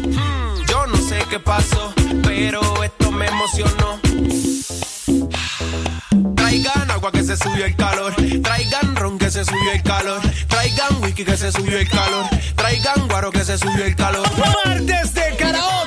[1.30, 1.94] Qué pasó,
[2.24, 4.00] pero esto me emocionó.
[6.34, 8.12] Traigan agua que se subió el calor.
[8.42, 10.20] Traigan ron que se subió el calor.
[10.48, 12.26] Traigan whisky que se subió el calor.
[12.56, 14.26] Traigan guaro que se subió el calor.
[14.38, 15.79] Martes de karaoke.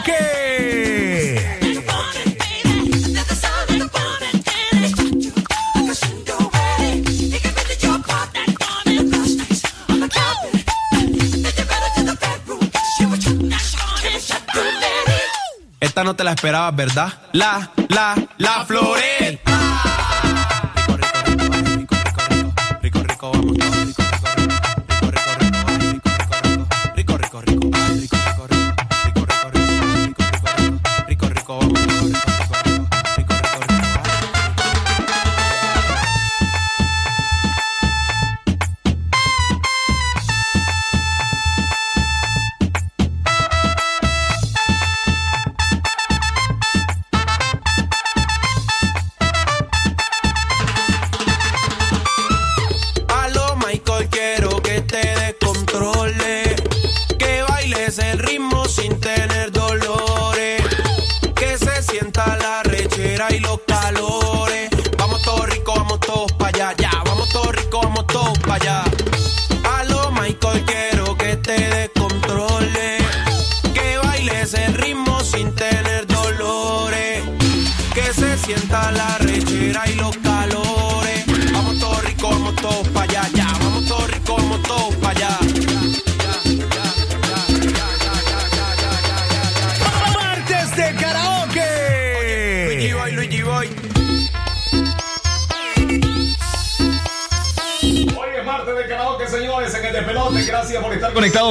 [16.03, 17.13] No te la esperabas, ¿verdad?
[17.31, 19.62] La, la, la floreta.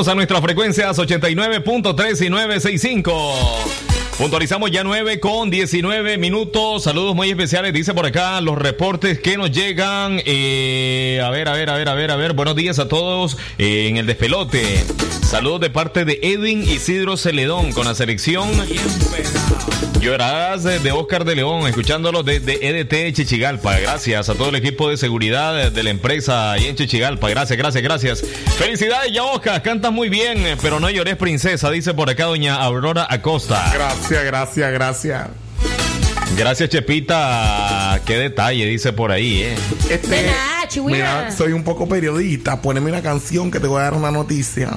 [0.09, 3.35] A nuestras frecuencias 89.3 y 965.
[4.19, 6.85] Puntualizamos ya 9 con 19 minutos.
[6.85, 7.73] Saludos muy especiales.
[7.73, 10.21] Dice por acá los reportes que nos llegan.
[10.25, 12.33] Eh, a ver, a ver, a ver, a ver, a ver.
[12.33, 14.85] Buenos días a todos eh, en el despelote.
[15.23, 18.49] Saludos de parte de Edwin Isidro Celedón con la selección
[20.03, 23.79] Llorarás de, de Oscar de León, escuchándolo de, de EDT Chichigalpa.
[23.79, 27.31] Gracias a todo el equipo de seguridad de, de la empresa ahí en Chichigalpa.
[27.31, 28.25] Gracias, gracias, gracias.
[28.59, 29.63] Felicidades, ya Oscar.
[29.63, 33.71] Cantas muy bien, eh, pero no llores, princesa, dice por acá doña Aurora Acosta.
[33.73, 35.29] Gracias, gracias, gracias.
[36.37, 38.01] Gracias, Chepita.
[38.05, 39.55] Qué detalle, dice por ahí, ¿eh?
[39.89, 40.27] Este,
[40.85, 42.61] mira, soy un poco periodista.
[42.61, 44.71] Poneme una canción que te voy a dar una noticia.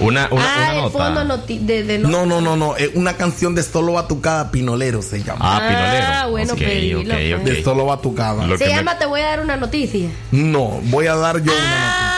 [0.00, 0.98] Una, una, ah, una el nota.
[0.98, 2.76] fondo noti- de, de No, no, no, no.
[2.76, 5.38] Es una canción de Solo Batucada Pinolero se llama.
[5.56, 6.06] Ah, Pinolero.
[6.08, 7.34] Ah, bueno, Ok, pedilo, ok, pues.
[7.34, 7.40] ok.
[7.42, 8.46] De Solo Batucada.
[8.46, 10.08] Lo Se que me- llama Te voy a dar una noticia.
[10.32, 12.13] No, voy a dar yo una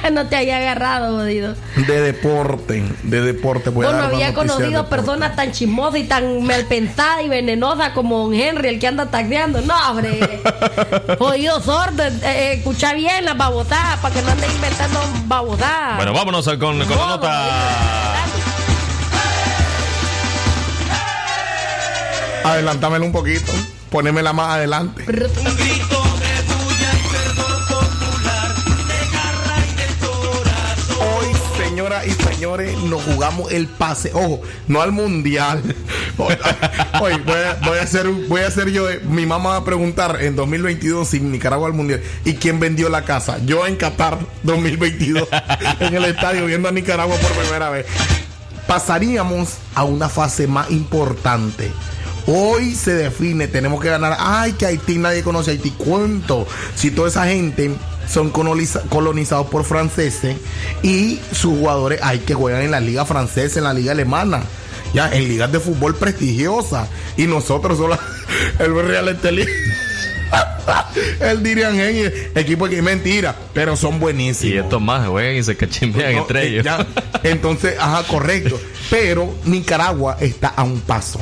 [0.12, 1.54] no te haya agarrado, jodido.
[1.76, 2.84] de deporte.
[3.02, 3.70] De deporte.
[3.70, 8.68] Voy no había conocido personas tan chismosas y tan malpensadas y venenosas como don Henry,
[8.68, 9.60] el que anda taxeando.
[9.62, 10.20] No, hombre.
[11.18, 12.04] Jodido sordo.
[12.04, 15.96] eh, eh, escucha bien las babosadas para que no anden inventando babosadas.
[15.96, 18.14] Bueno, vámonos con, con la nota.
[22.44, 23.52] Adelántamelo un poquito.
[23.90, 25.04] Ponémela más adelante.
[25.08, 25.99] Hoy,
[31.80, 34.10] señoras y señores, nos jugamos el pase.
[34.12, 35.62] Ojo, no al mundial.
[36.18, 36.34] Hoy,
[37.24, 38.90] voy, a, hacer, voy a hacer yo.
[38.90, 42.02] eh, Mi mamá va a preguntar en 2022 si Nicaragua al mundial.
[42.26, 43.38] ¿Y quién vendió la casa?
[43.46, 45.26] Yo en Qatar 2022,
[45.80, 47.86] en el estadio, viendo a Nicaragua por primera vez.
[48.66, 51.70] Pasaríamos a una fase más importante.
[52.26, 54.16] Hoy se define, tenemos que ganar.
[54.18, 55.70] Ay, que Haití nadie conoce Haití.
[55.70, 56.46] ¿Cuánto?
[56.74, 57.70] Si toda esa gente
[58.10, 60.36] son coloniza- colonizados por franceses
[60.82, 64.42] y sus jugadores hay que juegan en la liga francesa, en la liga alemana,
[64.92, 66.88] ya en ligas de fútbol prestigiosas.
[67.16, 67.96] Y nosotros solo
[68.58, 69.46] el Real Estelí.
[71.20, 74.54] Él dirían, "Hey, equipo que mentira, pero son buenísimos.
[74.54, 76.64] Y estos más, güey, y se cachimbean No, entre eh, ellos.
[76.64, 76.86] ya.
[77.24, 78.58] Entonces, ajá, correcto.
[78.90, 81.20] Pero Nicaragua está a un paso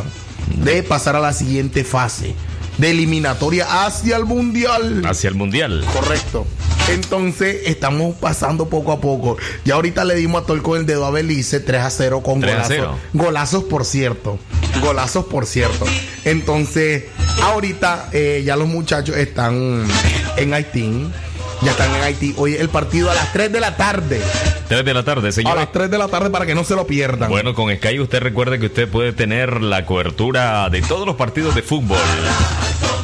[0.57, 2.35] de pasar a la siguiente fase
[2.79, 5.03] de eliminatoria hacia el mundial.
[5.05, 5.85] Hacia el mundial.
[5.93, 6.47] Correcto.
[6.91, 9.37] Entonces, estamos pasando poco a poco.
[9.65, 12.41] Ya ahorita le dimos a Tol con el dedo a Belice 3 a 0 con
[12.41, 12.77] 3 a golazos.
[12.77, 12.99] 0.
[13.13, 14.39] Golazos, por cierto.
[14.81, 15.85] Golazos, por cierto.
[16.25, 17.05] Entonces,
[17.43, 19.87] ahorita eh, ya los muchachos están
[20.37, 21.09] en Haití.
[21.63, 22.35] Ya están en Haití.
[22.37, 24.21] Hoy el partido a las 3 de la tarde.
[24.69, 25.57] 3 de la tarde, A señor.
[25.57, 27.29] las 3 de la tarde para que no se lo pierdan.
[27.31, 31.55] Bueno, con Sky usted recuerde que usted puede tener la cobertura de todos los partidos
[31.55, 31.99] de fútbol.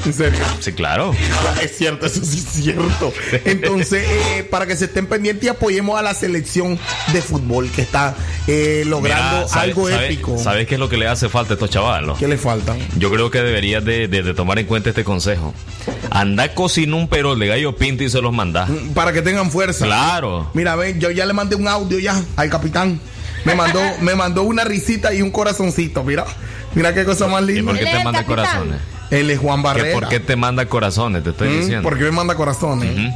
[0.06, 0.38] ¿En serio?
[0.60, 1.14] Sí, claro.
[1.62, 3.10] Es cierto, eso sí es cierto.
[3.46, 6.78] Entonces, eh, para que se estén pendientes y apoyemos a la selección
[7.14, 8.14] de fútbol que está
[8.46, 10.38] eh, logrando Mira, ¿sabe- algo sabe- épico.
[10.38, 12.18] ¿Sabes qué es lo que le hace falta a estos chavalos?
[12.18, 12.76] ¿Qué le faltan?
[12.98, 15.54] Yo creo que deberías de, de- de tomar en cuenta este consejo.
[16.10, 18.43] Anda cocina un perol de gallo pinto y se los manda.
[18.94, 19.84] Para que tengan fuerza.
[19.84, 20.50] Claro.
[20.54, 23.00] Mira, ven, yo ya le mandé un audio ya al capitán.
[23.44, 26.02] Me mandó, me mandó una risita y un corazoncito.
[26.04, 26.24] Mira,
[26.74, 27.60] mira qué cosa más linda.
[27.60, 28.80] ¿Y por qué te manda corazones?
[29.10, 30.00] Él es Juan ¿Que Barrera.
[30.00, 31.22] ¿Por qué te manda corazones?
[31.22, 31.82] Te estoy Mm, diciendo.
[31.82, 33.12] ¿Por qué me manda corazones?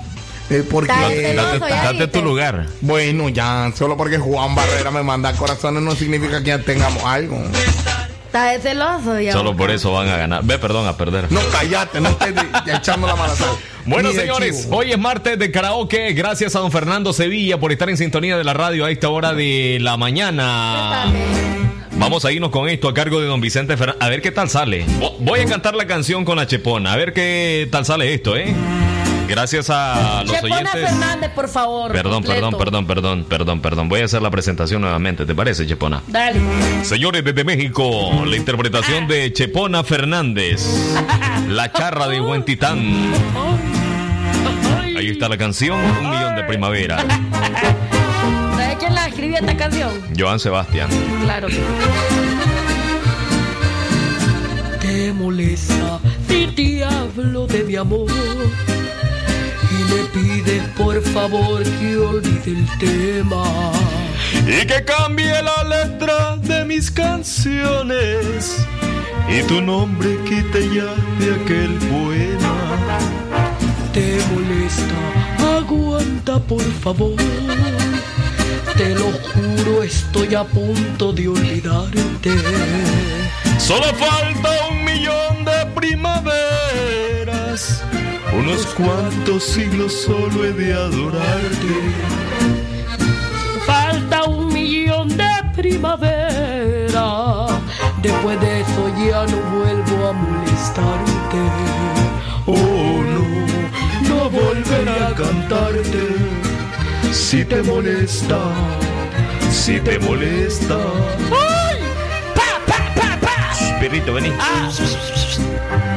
[0.50, 2.66] Eh, porque Date- date- date tu lugar.
[2.80, 7.38] Bueno, ya, solo porque Juan Barrera me manda corazones no significa que ya tengamos algo.
[8.46, 9.32] Estás de celoso ya.
[9.32, 10.44] Solo por eso van a ganar.
[10.44, 11.30] Ve, perdón, a perder.
[11.30, 12.34] No, cállate, no estés
[12.66, 13.48] echando la mala sal.
[13.84, 14.76] Bueno, señores, chivo.
[14.76, 16.12] hoy es martes de karaoke.
[16.12, 19.32] Gracias a don Fernando Sevilla por estar en sintonía de la radio a esta hora
[19.34, 21.06] de la mañana.
[21.92, 24.02] Vamos a irnos con esto a cargo de don Vicente Fernández.
[24.02, 24.86] A ver qué tal sale.
[25.00, 26.92] Vo- Voy a cantar la canción con la chepona.
[26.92, 28.54] A ver qué tal sale esto, ¿eh?
[29.28, 30.88] Gracias a los Chepona oyentes.
[30.88, 31.92] Fernández, por favor.
[31.92, 33.88] Perdón, perdón, perdón, perdón, perdón, perdón.
[33.88, 35.26] Voy a hacer la presentación nuevamente.
[35.26, 36.02] ¿Te parece, Chepona?
[36.06, 36.40] Dale.
[36.82, 40.66] Señores desde México, la interpretación de Chepona Fernández,
[41.46, 43.12] la charra de Buen Titán.
[44.96, 46.98] Ahí está la canción, Un Millón de Primavera.
[48.56, 49.90] ¿Sabes quién la escribió esta canción?
[50.18, 50.88] Joan Sebastián.
[51.22, 51.48] Claro.
[54.80, 58.06] te molesta si te hablo de mi amor
[59.78, 63.44] y me pides por favor que olvide el tema.
[64.46, 68.66] Y que cambie la letra de mis canciones.
[69.28, 72.54] Y tu nombre quite ya de aquel poema.
[73.92, 75.08] te molesta
[75.58, 77.16] aguanta por favor.
[78.76, 82.30] Te lo juro estoy a punto de olvidarte.
[83.58, 86.42] Solo falta un millón de primaveras,
[88.38, 91.74] unos cuantos siglos solo he de adorarte.
[93.66, 97.46] Falta un millón de primavera.
[98.02, 101.40] Después de eso ya no vuelvo a molestarte.
[102.46, 106.04] Oh no, no volveré a cantarte.
[107.12, 108.38] Si te molesta,
[109.50, 110.78] si te molesta.
[113.88, 114.28] Perrito, vení.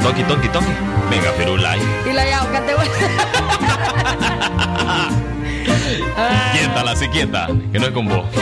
[0.01, 0.71] Toki, toki, toki.
[1.09, 1.77] Venga, Firulai.
[2.09, 2.87] Y la yauca te voy.
[6.53, 8.23] Quiétala, así quieta, que no es con vos.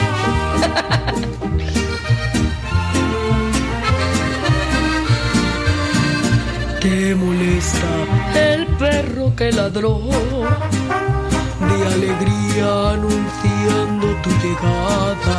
[6.80, 7.88] Te molesta
[8.36, 9.98] el perro que ladró
[11.58, 15.36] de alegría anunciando tu llegada.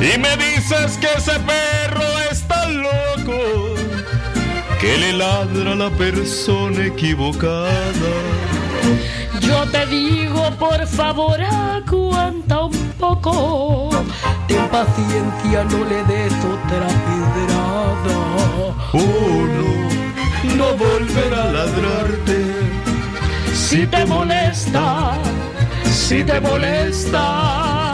[0.00, 3.74] Y me dices que ese perro está loco,
[4.80, 8.12] que le ladra a la persona equivocada.
[9.42, 13.90] Yo te digo, por favor, aguanta un poco.
[14.48, 18.16] Ten paciencia, no le des otra pedrada.
[18.94, 22.38] Oh, no, no volverá a ladrarte.
[23.54, 25.12] Si te molesta,
[25.92, 27.92] si te molesta.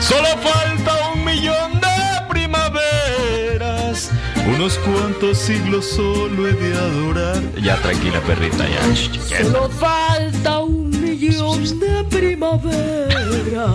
[0.00, 1.03] Solo falta un
[1.44, 1.88] millón de
[2.28, 4.10] primaveras.
[4.46, 7.42] Unos cuantos siglos solo he de adorar.
[7.60, 8.80] Ya, tranquila, perrita, ya.
[9.44, 13.66] Solo falta un millón de primavera.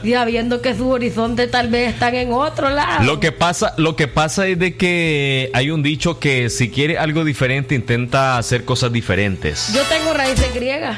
[0.04, 3.04] Y sabiendo que su horizonte tal vez están en otro lado.
[3.04, 6.98] Lo que pasa, lo que pasa es de que hay un dicho que si quiere
[6.98, 9.72] algo diferente, intenta hacer cosas diferentes.
[9.74, 10.98] Yo tengo raíces griegas.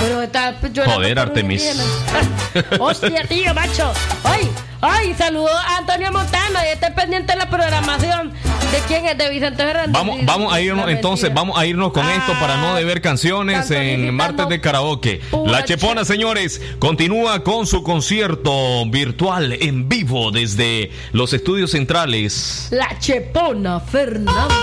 [0.00, 1.62] Pero está yo Joder, Artemis.
[1.64, 2.76] indígena.
[2.80, 3.92] Hostia, tío, macho.
[4.24, 4.48] Ay,
[4.82, 8.32] ay, saludo a Antonio Montana y esté pendiente de la programación.
[8.72, 9.16] ¿De quién es?
[9.16, 9.92] De Vicente Fernández.
[9.92, 14.14] Vamos, vamos a irnos, entonces, vamos a irnos con esto para no deber canciones en
[14.14, 15.20] martes de karaoke.
[15.46, 22.68] La Chepona, señores, continúa con su concierto virtual en vivo desde los estudios centrales.
[22.70, 24.56] La Chepona Fernández.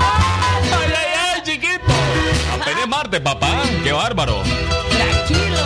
[0.00, 1.92] ¡Ay, ay, ay, chiquito!
[2.60, 3.62] Apenas martes, papá.
[3.84, 4.42] ¡Qué bárbaro!
[4.90, 5.58] Tranquilo,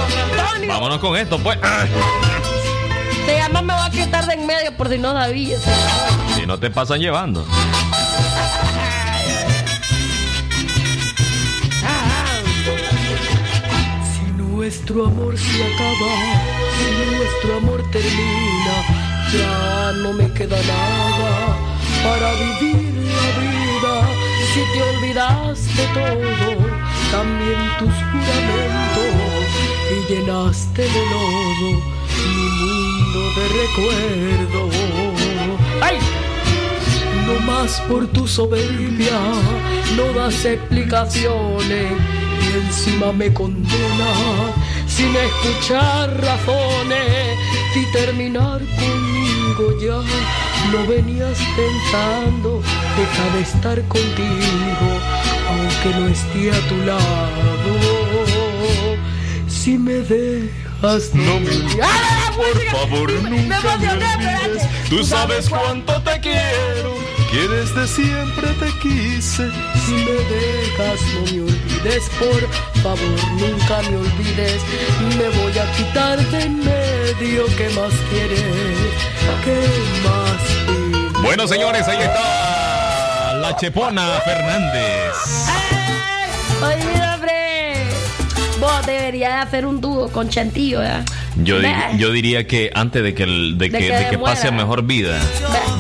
[0.43, 0.69] Antonio.
[0.69, 1.59] Vámonos con esto, pues.
[3.27, 5.63] Se llama Me voy a quitar de en medio por si no sabías.
[6.35, 7.47] Si no te pasan llevando.
[14.13, 16.13] Si nuestro amor se acaba,
[16.79, 18.77] si nuestro amor termina,
[19.33, 21.57] ya no me queda nada
[22.03, 24.09] para vivir la vida.
[24.53, 26.57] Si te olvidaste todo,
[27.11, 28.85] también tus juramentos
[29.91, 34.71] y llenaste de lodo mi mundo de recuerdo.
[35.81, 35.99] ¡Ay!
[37.27, 39.19] No más por tu soberbia,
[39.97, 41.93] no das explicaciones
[42.43, 44.13] y encima me condena
[44.87, 47.39] sin escuchar razones
[47.75, 50.01] y terminar conmigo ya.
[50.73, 52.63] No venías pensando,
[52.97, 54.89] deja de estar contigo,
[55.51, 57.73] aunque no esté a tu lado.
[59.49, 61.49] Si me dejas, no me
[62.37, 64.69] Por favor, nunca me olvides.
[64.91, 66.95] Tú sabes cuánto te quiero,
[67.31, 69.51] que desde siempre te quise.
[69.87, 74.61] Si me dejas, no me olvides, por favor, nunca me olvides.
[75.17, 77.47] Me voy a quitar de en medio.
[77.57, 78.43] ¿Qué más quieres?
[79.43, 79.57] ¿Qué
[80.05, 81.23] más pides?
[81.23, 85.15] Bueno, señores, ahí está la Chepona Fernández.
[86.63, 87.14] Oye, mira.
[88.65, 91.05] Vos deberías de hacer un dúo con Chantillo, ¿verdad?
[91.37, 91.57] Yo,
[91.99, 94.53] yo diría que antes de que, el- de De que, que de que pase a
[94.53, 95.21] mejor vida,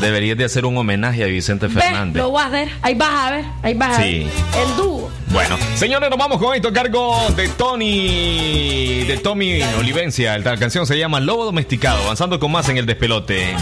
[0.02, 2.22] deberías de hacer un homenaje a Vicente Ve, Fernández.
[2.22, 2.68] lo voy a hacer.
[2.82, 3.44] Ahí vas a ver.
[3.62, 4.18] Ahí vas a Sí.
[4.24, 4.62] ver.
[4.68, 5.10] El dúo.
[5.28, 10.36] Bueno, señores, nos vamos con esto a cargo de Tony, de Tommy Olivencia.
[10.38, 13.54] La canción se llama Lobo Domesticado, avanzando con más en el despelote.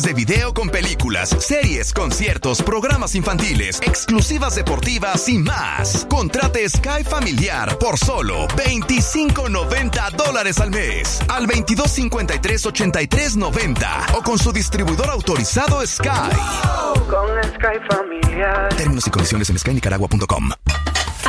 [0.00, 6.06] de video con películas, series, conciertos, programas infantiles, exclusivas deportivas y más.
[6.08, 15.10] Contrate Sky Familiar por solo 25.90 dólares al mes al 2253-8390 o con su distribuidor
[15.10, 16.08] autorizado Sky.
[17.10, 18.74] Con Sky Familiar.
[18.74, 20.52] Términos y condiciones en skynicaragua.com.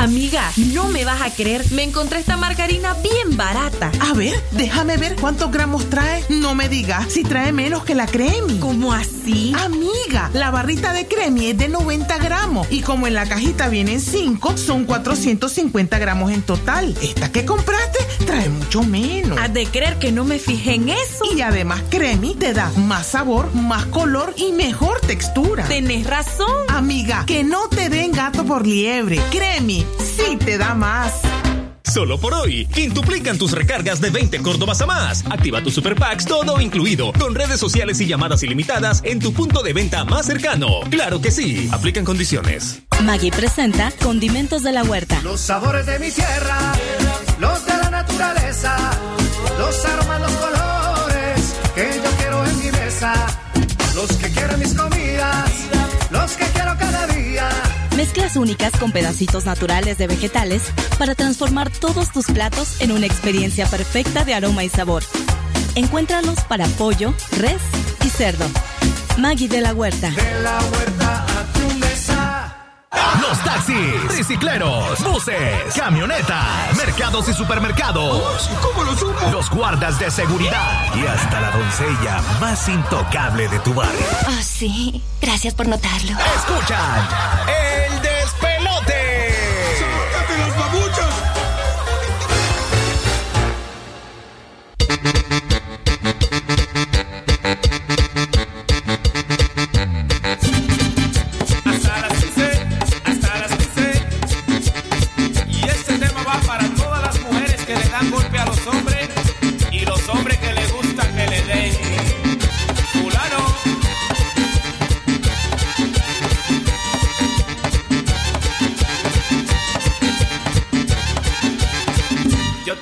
[0.04, 3.90] Amiga, no me vas a creer, me encontré esta margarina bien barata.
[4.00, 6.22] A ver, déjame ver cuántos gramos trae.
[6.28, 8.60] No me digas si trae menos que la crema.
[8.60, 9.54] ¿Cómo así?
[9.58, 9.93] Amiga
[10.32, 14.56] la barrita de cremi es de 90 gramos y como en la cajita vienen 5,
[14.56, 16.94] son 450 gramos en total.
[17.02, 19.38] Esta que compraste trae mucho menos.
[19.38, 21.24] Has de creer que no me fijé en eso.
[21.34, 25.64] Y además cremi te da más sabor, más color y mejor textura.
[25.64, 26.64] Tenés razón.
[26.68, 29.20] Amiga, que no te den gato por liebre.
[29.30, 31.12] Cremi, sí te da más.
[31.94, 35.24] Solo por hoy, quintuplican tus recargas de 20 Córdobas a más.
[35.30, 39.62] Activa tus super packs todo incluido, con redes sociales y llamadas ilimitadas en tu punto
[39.62, 40.80] de venta más cercano.
[40.90, 42.82] Claro que sí, aplican condiciones.
[43.04, 45.20] Maggie presenta Condimentos de la Huerta.
[45.22, 46.72] Los sabores de mi tierra,
[47.38, 48.76] los de la naturaleza,
[49.56, 53.14] los aromas, los colores que yo quiero en mi mesa,
[53.94, 55.03] los que quiero en mis comidas,
[58.04, 60.60] Mezclas únicas con pedacitos naturales de vegetales
[60.98, 65.02] para transformar todos tus platos en una experiencia perfecta de aroma y sabor.
[65.74, 67.62] Encuéntralos para pollo, res
[68.04, 68.44] y cerdo.
[69.16, 70.10] Maggie de la Huerta.
[70.10, 71.23] De la huerta.
[73.20, 78.50] Los taxis, tricicleros, buses, camionetas, mercados y supermercados.
[78.62, 79.30] ¿Cómo lo supo?
[79.30, 84.06] Los guardas de seguridad y hasta la doncella más intocable de tu barrio.
[84.28, 85.02] Oh, sí.
[85.20, 86.12] Gracias por notarlo.
[86.36, 87.08] Escuchan
[87.48, 88.13] el despelote.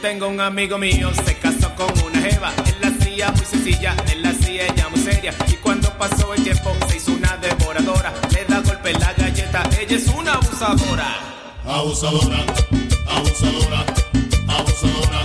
[0.02, 2.52] Tengo un amigo mío, se casó con una jeva.
[2.66, 5.32] Él la hacía muy sencilla, él la hacía ella muy seria.
[5.46, 8.12] Y cuando pasó el tiempo, se hizo una devoradora.
[8.34, 10.32] Le da golpe la galleta, ella es una.
[10.32, 11.16] Abusadora,
[11.64, 12.44] abusadora,
[13.08, 13.84] abusadora,
[14.48, 15.20] abusadora,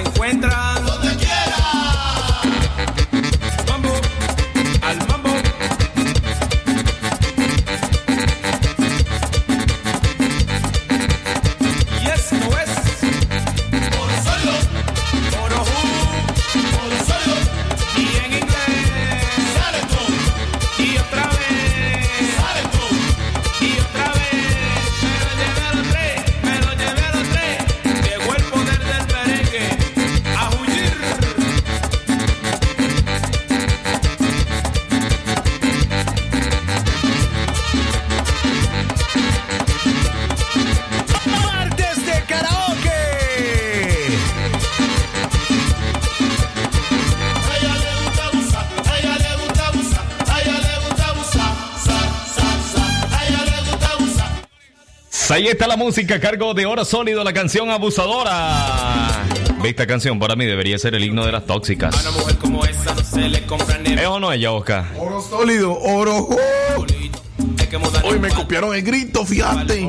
[0.00, 0.57] encuentra
[55.58, 59.24] está la música a cargo de Oro Sólido, la canción abusadora.
[59.64, 61.92] Esta canción para mí debería ser el himno de las tóxicas.
[61.96, 64.84] A una mujer como esa no se le compra ¿Es o no ella, Oscar?
[64.96, 66.28] Oro sólido, oro.
[68.04, 69.80] Hoy me copiaron el grito, fíjate.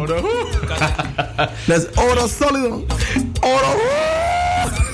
[1.68, 2.84] Les- oro sólido,
[3.44, 3.78] oro.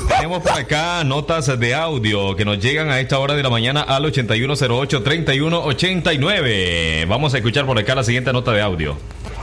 [0.09, 3.79] Tenemos por acá notas de audio que nos llegan a esta hora de la mañana
[3.79, 7.07] al 8108-3189.
[7.07, 8.97] Vamos a escuchar por acá la siguiente nota de audio.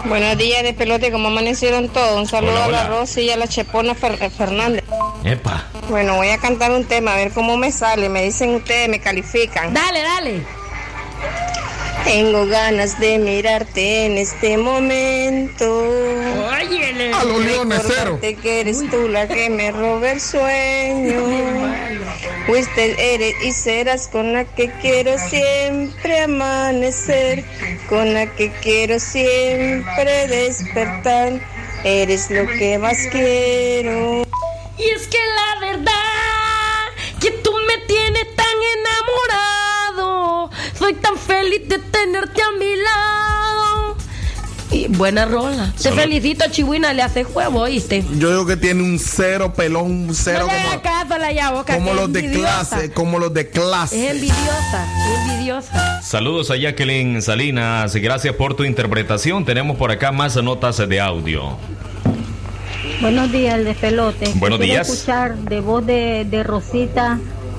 [0.05, 2.17] Buenos días de pelote, ¿cómo amanecieron todos?
[2.19, 2.89] Un saludo Hola, a la.
[2.89, 4.83] Rosy y a la Chepona Fer- Fernández.
[5.25, 5.65] Epa.
[5.89, 8.09] Bueno, voy a cantar un tema, a ver cómo me sale.
[8.09, 9.73] Me dicen ustedes, me califican.
[9.73, 10.43] Dale, dale.
[12.05, 15.65] Tengo ganas de mirarte en este momento.
[16.61, 17.13] Óyele.
[17.15, 17.83] A los leones
[18.43, 21.23] que eres tú la que me roba el sueño.
[22.47, 27.45] Fuiste, eres y serás con la que quiero siempre amanecer.
[27.93, 31.39] Con la que quiero siempre despertar.
[31.85, 34.23] Eres lo que más quiero.
[34.79, 36.89] Y es que la verdad
[37.21, 40.51] que tú me tienes tan enamorado.
[40.73, 43.42] Soy tan feliz de tenerte a mi lado.
[44.97, 45.73] Buena rola.
[45.83, 48.05] Te felicito, Chihuina, le hace juego, ¿oíste?
[48.19, 51.19] Yo digo que tiene un cero pelón, un cero no le como, hagas caso a
[51.19, 52.69] la yaboca, como que los es de envidiosa.
[52.69, 54.05] clase, como los de clase.
[54.07, 54.87] Es envidiosa,
[55.31, 56.03] envidiosa.
[56.03, 59.45] Saludos a Jacqueline Salinas, gracias por tu interpretación.
[59.45, 61.57] Tenemos por acá más notas de audio.
[63.01, 64.31] Buenos días, el despelote.
[64.35, 64.89] Buenos Quiero días.
[64.89, 67.19] escuchar de voz de, de Rosita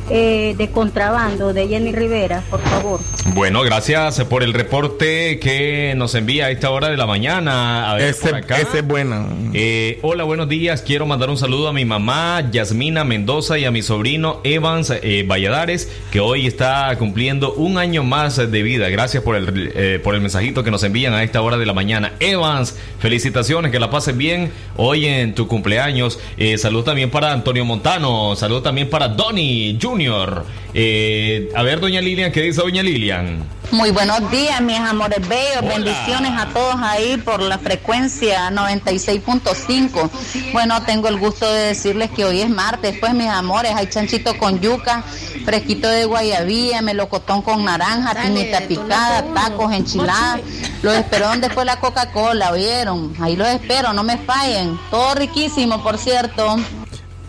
[0.10, 3.00] eh, de contrabando de Jenny Rivera, por favor.
[3.26, 7.90] Bueno, gracias por el reporte que nos envía a esta hora de la mañana.
[7.90, 8.58] A ver, Ese- por acá.
[8.60, 9.26] ese es buena.
[9.54, 10.82] Eh, hola, buenos días.
[10.82, 15.24] Quiero mandar un saludo a mi mamá Yasmina Mendoza y a mi sobrino Evans eh,
[15.26, 18.90] Valladares, que hoy está cumpliendo un año más de vida.
[18.90, 21.74] Gracias por el, eh, por el mensajito que nos envían a esta hora de la
[21.74, 22.14] mañana.
[22.20, 26.20] Evans, felicitaciones, que la pasen bien hoy en tu cumpleaños.
[26.38, 28.36] Eh, saludo también para Antonio Montano.
[28.36, 30.46] Saludo también para Donny Junior.
[30.74, 33.48] Eh, a ver, doña Lilian, ¿qué dice doña Lilian?
[33.72, 35.62] Muy buenos días, mis amores bellos.
[35.62, 40.12] Bendiciones a todos ahí por la frecuencia 96.5.
[40.52, 44.38] Bueno, tengo el gusto de decirles que hoy es martes, pues mis amores, hay chanchito
[44.38, 45.04] con yuca,
[45.44, 50.42] fresquito de guayabía, melocotón con naranja, tinita picada, tacos, enchiladas.
[50.84, 53.16] Los espero donde fue la Coca-Cola, ¿oyeron?
[53.20, 54.78] Ahí los espero, no me fallen.
[54.92, 56.58] Todo riquísimo, por cierto.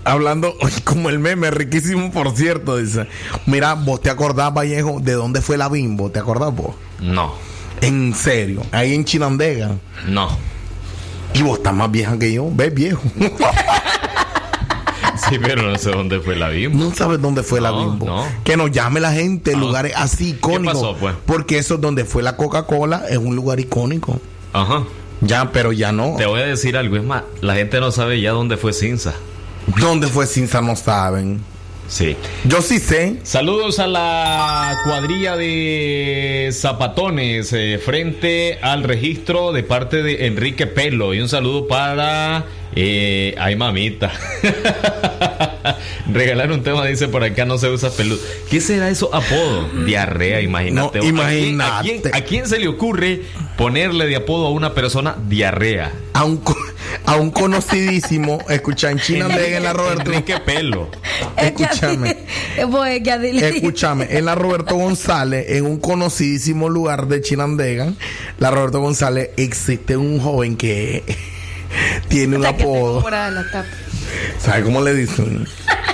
[0.04, 0.54] Hablando
[0.84, 3.06] como el meme, riquísimo por cierto, dice.
[3.46, 6.74] Mira, vos te acordás, Vallejo, de dónde fue la bimbo, ¿te acordás vos?
[7.00, 7.34] No.
[7.80, 9.72] En serio, ahí en Chinandega.
[10.08, 10.28] No.
[11.34, 13.02] Y vos estás más vieja que yo, ves viejo.
[15.28, 16.76] Sí, pero no sé dónde fue la bimbo.
[16.84, 18.04] No sabes dónde fue la bimbo.
[18.04, 18.26] no.
[18.42, 20.74] Que nos llame la gente, lugares así icónicos.
[20.74, 21.14] pasó, pues?
[21.24, 24.20] Porque eso donde fue la Coca-Cola es un lugar icónico.
[24.52, 24.82] Ajá.
[25.20, 26.16] Ya, pero ya no.
[26.18, 29.14] Te voy a decir algo, es más, la gente no sabe ya dónde fue Cinza.
[29.80, 30.60] ¿Dónde fue Cinza?
[30.60, 31.40] No saben.
[31.86, 32.16] Sí.
[32.44, 33.16] Yo sí sé.
[33.24, 41.12] Saludos a la cuadrilla de zapatones eh, frente al registro de parte de Enrique Pelo.
[41.14, 42.46] Y un saludo para...
[42.76, 44.10] Eh, ay, mamita.
[46.12, 48.18] Regalar un tema, dice por acá, no se usa peludo.
[48.50, 49.14] ¿Qué será eso?
[49.14, 49.68] Apodo.
[49.84, 50.98] Diarrea, imagínate.
[50.98, 51.70] No, ¿A quién- imagínate.
[51.72, 53.22] ¿A quién, a quién se le ocurre
[53.56, 55.92] ponerle de apodo a una persona diarrea?
[56.14, 56.56] A un, co-
[57.06, 60.10] a un conocidísimo, escucha, en Chinandega, en la Roberto.
[60.10, 60.88] Enrique Pelo.
[61.36, 62.16] Escúchame.
[62.56, 67.92] Escúchame, en la Roberto González, en un conocidísimo lugar de Chinandega,
[68.38, 71.02] la Roberto González, existe un joven que
[72.08, 73.04] tiene un apodo.
[74.38, 75.46] ¿Sabe cómo le dicen?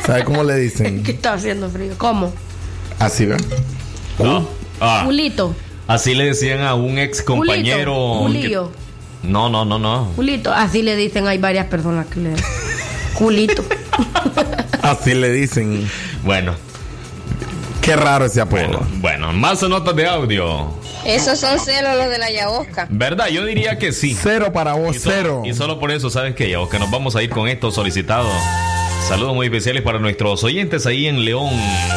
[0.05, 1.02] ¿Sabe cómo le dicen?
[1.05, 1.94] Que está haciendo frío.
[1.98, 2.32] ¿Cómo?
[2.98, 3.39] Así, ¿ven?
[4.18, 4.43] Ah,
[4.81, 5.02] ah.
[5.05, 5.55] Julito.
[5.86, 7.94] Así le decían a un ex compañero.
[8.18, 8.70] Julio.
[9.22, 10.06] No, no, no, no.
[10.16, 10.52] Julito.
[10.52, 12.30] Así le dicen, hay varias personas que le.
[13.14, 13.64] Julito.
[14.82, 15.88] Así le dicen.
[16.24, 16.55] Bueno.
[17.82, 18.60] Qué raro ese apodo.
[18.60, 20.68] Bueno, bueno, más notas de audio.
[21.05, 22.86] Esos son celos los de la Yaosca.
[22.90, 23.28] ¿Verdad?
[23.28, 24.14] Yo diría que sí.
[24.20, 25.42] Cero para vos, Y solo- cero.
[25.47, 26.55] Y solo por eso, ¿sabes qué?
[26.70, 28.28] Que nos vamos a ir con esto solicitado.
[29.06, 31.51] Saludos muy especiales para nuestros oyentes ahí en León.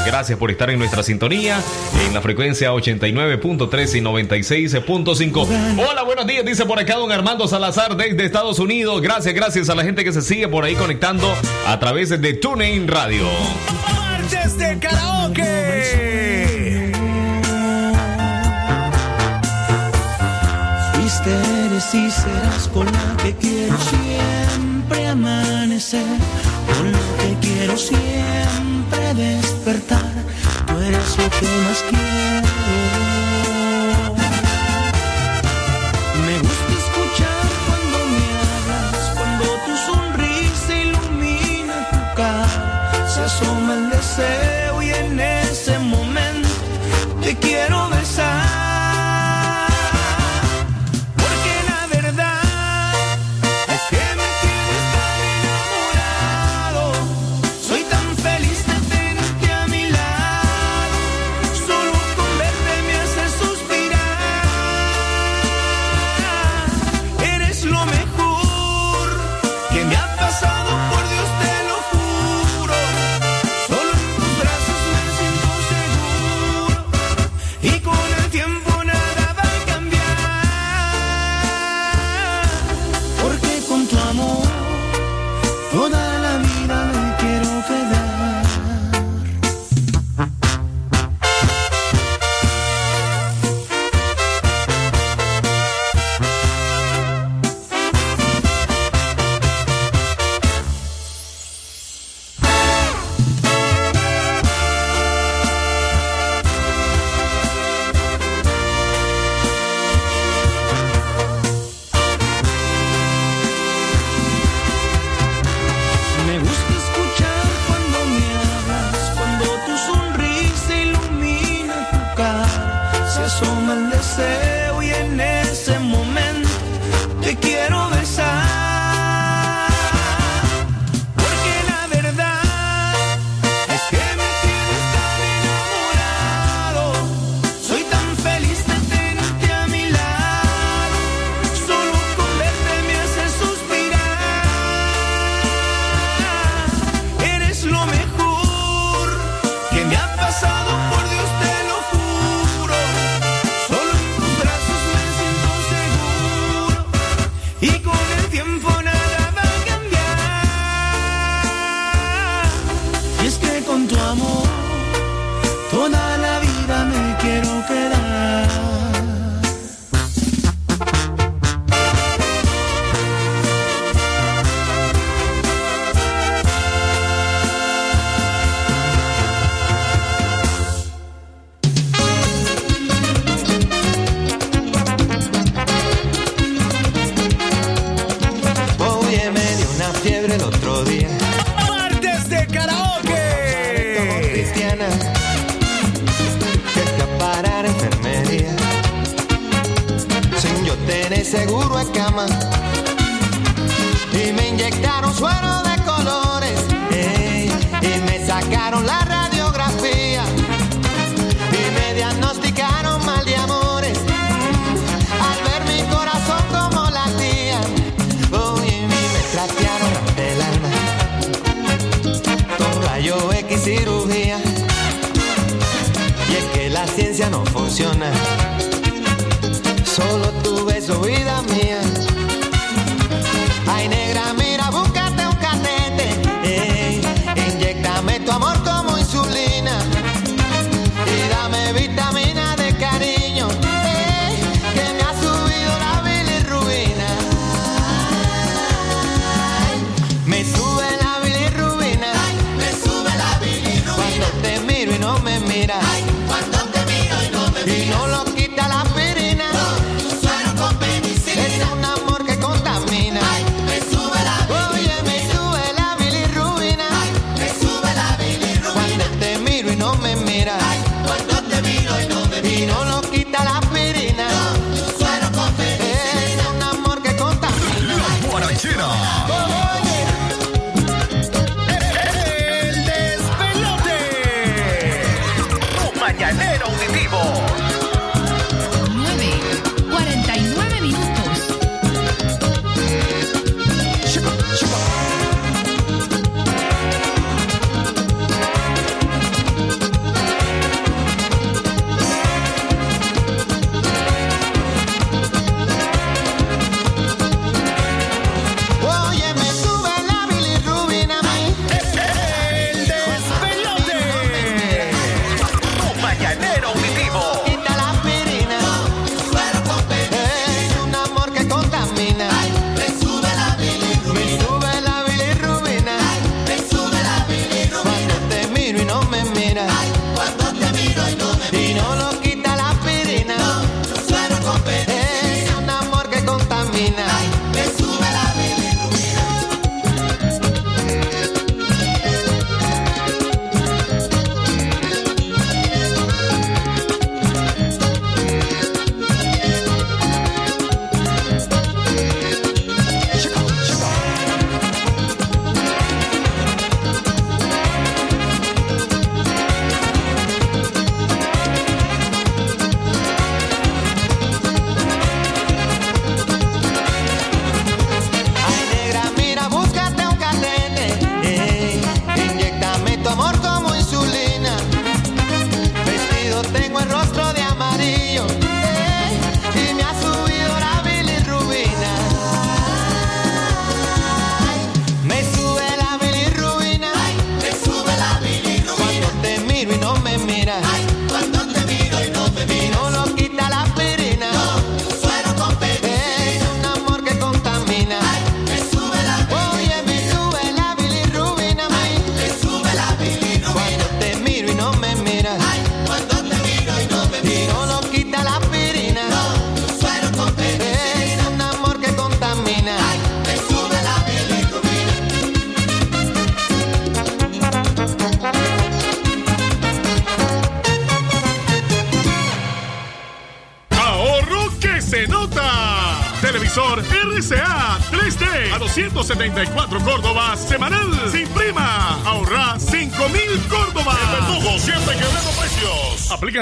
[0.06, 1.60] Gracias por estar en nuestra sintonía
[2.06, 5.48] en la frecuencia 89.3 y 96.5.
[5.88, 9.02] Hola, buenos días, dice por acá don Armando Salazar desde Estados Unidos.
[9.02, 11.32] Gracias, gracias a la gente que se sigue por ahí conectando
[11.68, 13.26] a través de TuneIn Radio.
[13.84, 15.44] Martes de karaoke.
[20.94, 21.32] Fuiste,
[21.66, 26.06] eres y serás con la que quiero siempre amanecer,
[26.68, 30.12] con lo que quiero siempre despertar,
[30.68, 32.48] tú eres lo que más quiero.
[36.26, 43.90] Me gusta escuchar cuando me hablas, cuando tu sonrisa ilumina tu cara, se asoma el
[43.90, 46.50] deseo y en ese momento
[47.22, 47.93] te quiero ver.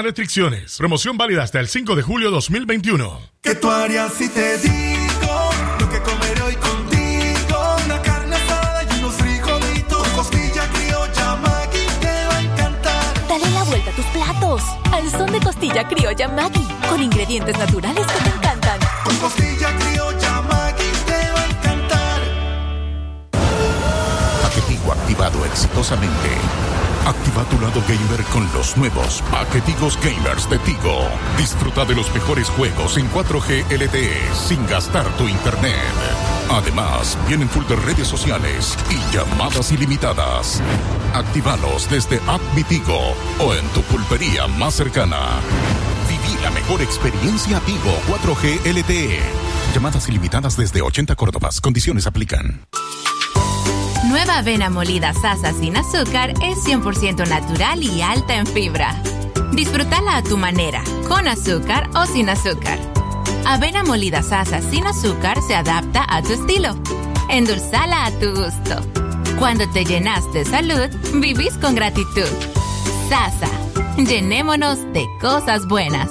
[0.02, 0.76] Restricciones.
[0.76, 3.20] Promoción válida hasta el 5 de julio 2021.
[3.42, 5.50] ¿Qué tú harías si te digo
[5.80, 7.76] lo que comeré hoy contigo?
[7.84, 13.28] Una carne asada y unos frijolitos, costilla criolla, Maggi, te va a encantar.
[13.28, 14.62] Dale la vuelta a tus platos.
[14.92, 16.66] Al son de costilla criolla Maggi.
[16.88, 18.78] Con ingredientes naturales que te encantan.
[19.04, 22.20] Con costilla criolla, Maggi, te va a encantar.
[24.42, 26.71] Paquetigo activado exitosamente.
[27.06, 31.08] Activa tu lado gamer con los nuevos paquetigos gamers de Tigo.
[31.36, 35.74] Disfruta de los mejores juegos en 4G LTE sin gastar tu internet.
[36.48, 40.62] Además, vienen full de redes sociales y llamadas ilimitadas.
[41.12, 45.40] Actívalos desde App Mi Tigo o en tu pulpería más cercana.
[46.08, 49.20] Viví la mejor experiencia Tigo 4G LTE.
[49.74, 51.60] Llamadas ilimitadas desde 80 Córdobas.
[51.60, 52.60] Condiciones aplican.
[54.12, 58.94] Nueva avena molida Sasa sin azúcar es 100% natural y alta en fibra.
[59.54, 62.78] Disfrútala a tu manera, con azúcar o sin azúcar.
[63.46, 66.76] Avena molida Sasa sin azúcar se adapta a tu estilo.
[67.30, 68.84] Endulzala a tu gusto.
[69.38, 72.28] Cuando te llenas de salud, vivís con gratitud.
[73.08, 73.48] Sasa,
[73.96, 76.10] llenémonos de cosas buenas.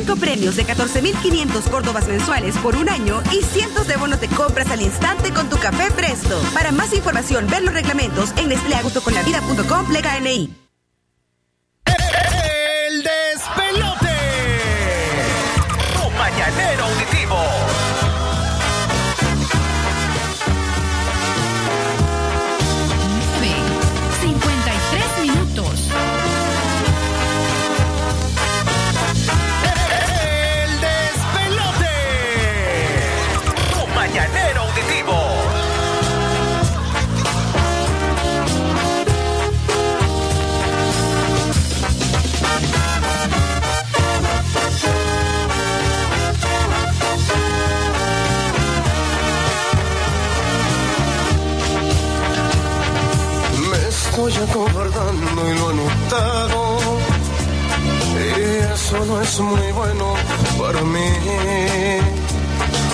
[0.00, 4.70] 5 premios de 14.500 córdobas mensuales por un año y cientos de bonos de compras
[4.70, 6.40] al instante con tu café Presto.
[6.54, 10.69] Para más información, ver los reglamentos en nestleagustoconlavida.com, lega NI.
[58.92, 60.14] No es muy bueno
[60.58, 61.10] para mí.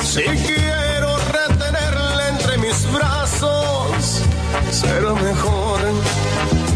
[0.04, 4.22] Si quiero retenerla entre mis brazos,
[4.70, 5.80] será mejor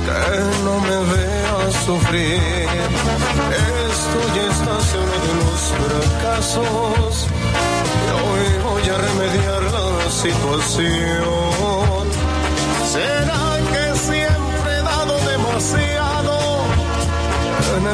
[0.06, 2.40] que no me vea sufrir.
[3.90, 7.26] Esto ya está uno de los fracasos.
[7.92, 11.69] Y hoy voy a remediar la situación.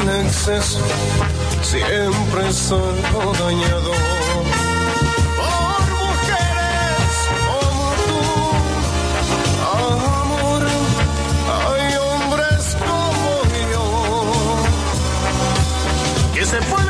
[0.01, 0.79] El exceso
[1.63, 3.93] siempre salgo dañado.
[5.37, 7.15] Por mujeres
[7.47, 8.19] como tú,
[9.79, 10.63] amor,
[11.67, 13.31] hay hombres como
[13.73, 13.87] yo
[16.35, 16.86] que se pueden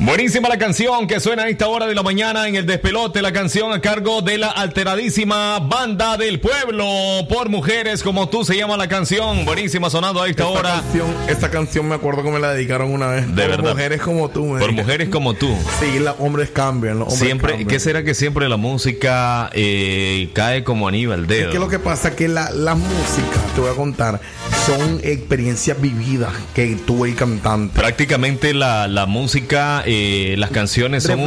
[0.00, 3.32] Buenísima la canción que suena a esta hora de la mañana en el despelote, la
[3.32, 6.86] canción a cargo de la alteradísima banda del pueblo
[7.28, 10.70] por mujeres como tú se llama la canción, buenísima sonando a esta, Esta hora.
[10.80, 13.26] canción, esta canción me acuerdo que me la dedicaron una vez.
[13.34, 13.70] De por verdad.
[13.72, 14.44] mujeres como tú.
[14.46, 15.54] me Por mujeres como tú.
[15.80, 17.00] Sí, los hombres cambian.
[17.00, 17.68] Los hombres Siempre, cambian.
[17.68, 21.48] ¿qué será que siempre la música eh, cae como anillo al dedo?
[21.48, 24.20] Es que lo que pasa es que la, la música, te voy a contar,
[24.68, 27.72] son experiencias vividas que tuvo el cantante.
[27.78, 31.20] Prácticamente la, la música, eh, las canciones son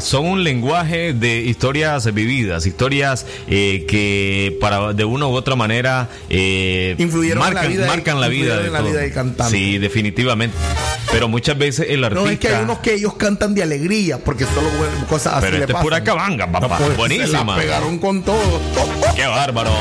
[0.00, 6.08] son un lenguaje de historias vividas, historias eh, que para de una u otra manera
[6.28, 8.90] eh, Influyeron en la marcan, vida de- marcan la vida de en la todo.
[8.90, 9.56] vida del cantante.
[9.56, 10.56] Sí, definitivamente.
[11.10, 12.24] Pero muchas veces el artista.
[12.24, 14.68] No es que hay unos que ellos cantan de alegría, porque solo
[15.08, 16.78] cosas así Pero le este es pura cabanga, papá.
[16.78, 17.56] pues, Se Buenísima.
[17.56, 18.60] la pegaron con todo.
[19.16, 19.72] Qué bárbaro.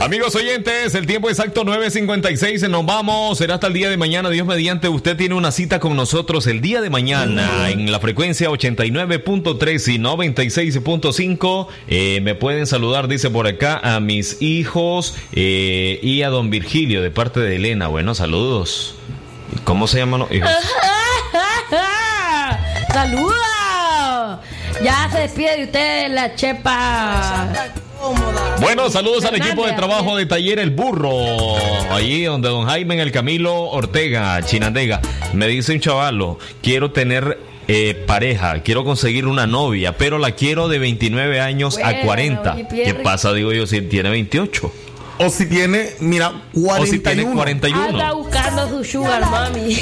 [0.00, 4.46] Amigos oyentes, el tiempo exacto 9.56, nos vamos, será hasta el día de mañana, Dios
[4.46, 9.92] mediante, usted tiene una cita con nosotros el día de mañana en la frecuencia 89.3
[9.92, 16.30] y 96.5, Eh, me pueden saludar, dice por acá, a mis hijos eh, y a
[16.30, 18.94] don Virgilio de parte de Elena, bueno, saludos.
[19.64, 20.50] ¿Cómo se llaman los hijos?
[22.90, 24.40] ¡Saluda!
[24.82, 27.48] Ya se despide de usted la chepa.
[28.60, 31.10] Bueno, saludos al equipo de trabajo de Taller El Burro,
[31.92, 35.00] allí donde don Jaime en el Camilo Ortega, Chinandega.
[35.32, 40.68] Me dice un chavalo, quiero tener eh, pareja, quiero conseguir una novia, pero la quiero
[40.68, 42.60] de 29 años a Bueno, 40.
[42.60, 42.84] y Pierre.
[42.96, 44.72] ¿Qué pasa, digo yo, si tiene 28?
[45.22, 46.82] O si tiene, mira, 41.
[46.82, 47.88] O si tiene 41.
[47.88, 49.76] Anda buscando su sugar mami.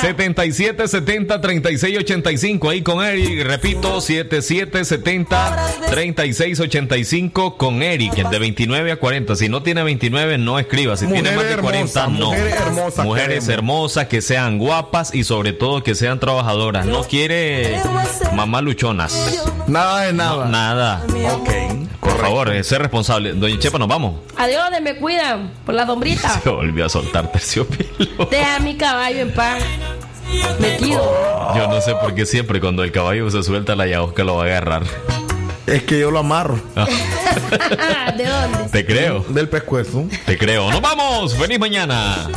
[0.00, 8.30] 77 70 36 85 ahí con Eric repito 77 70 36 85 con Eric el
[8.30, 10.96] de 29 a 40 si no tiene 29 no escriba.
[10.96, 12.26] Si tiene Mujeres más de 40 hermosas, no.
[12.26, 13.48] mujeres hermosas mujeres queremos.
[13.48, 16.84] hermosas que sean guapas y sobre todo que sean trabajadoras.
[16.84, 17.80] No quiere
[18.32, 19.40] mamá luchonas.
[19.68, 20.48] Nada de nada.
[20.48, 21.06] Nada.
[21.32, 21.50] Ok
[22.14, 23.32] por favor eh, sé responsable.
[23.32, 24.20] Doña Chepa nos vamos.
[24.36, 26.40] Adiós, de me cuidan por la sombrita.
[26.42, 29.62] se volvió a soltar terciopelo Deja mi caballo en paz.
[30.58, 31.00] Metido.
[31.54, 34.44] yo no sé por qué siempre cuando el caballo se suelta la yaosca lo va
[34.44, 34.82] a agarrar
[35.66, 36.60] Es que yo lo amarro.
[38.16, 38.68] ¿De dónde?
[38.72, 39.24] Te creo.
[39.28, 40.06] Del pescuezo.
[40.26, 40.70] Te creo.
[40.70, 41.34] ¡Nos vamos!
[41.34, 42.28] ¡Feliz mañana!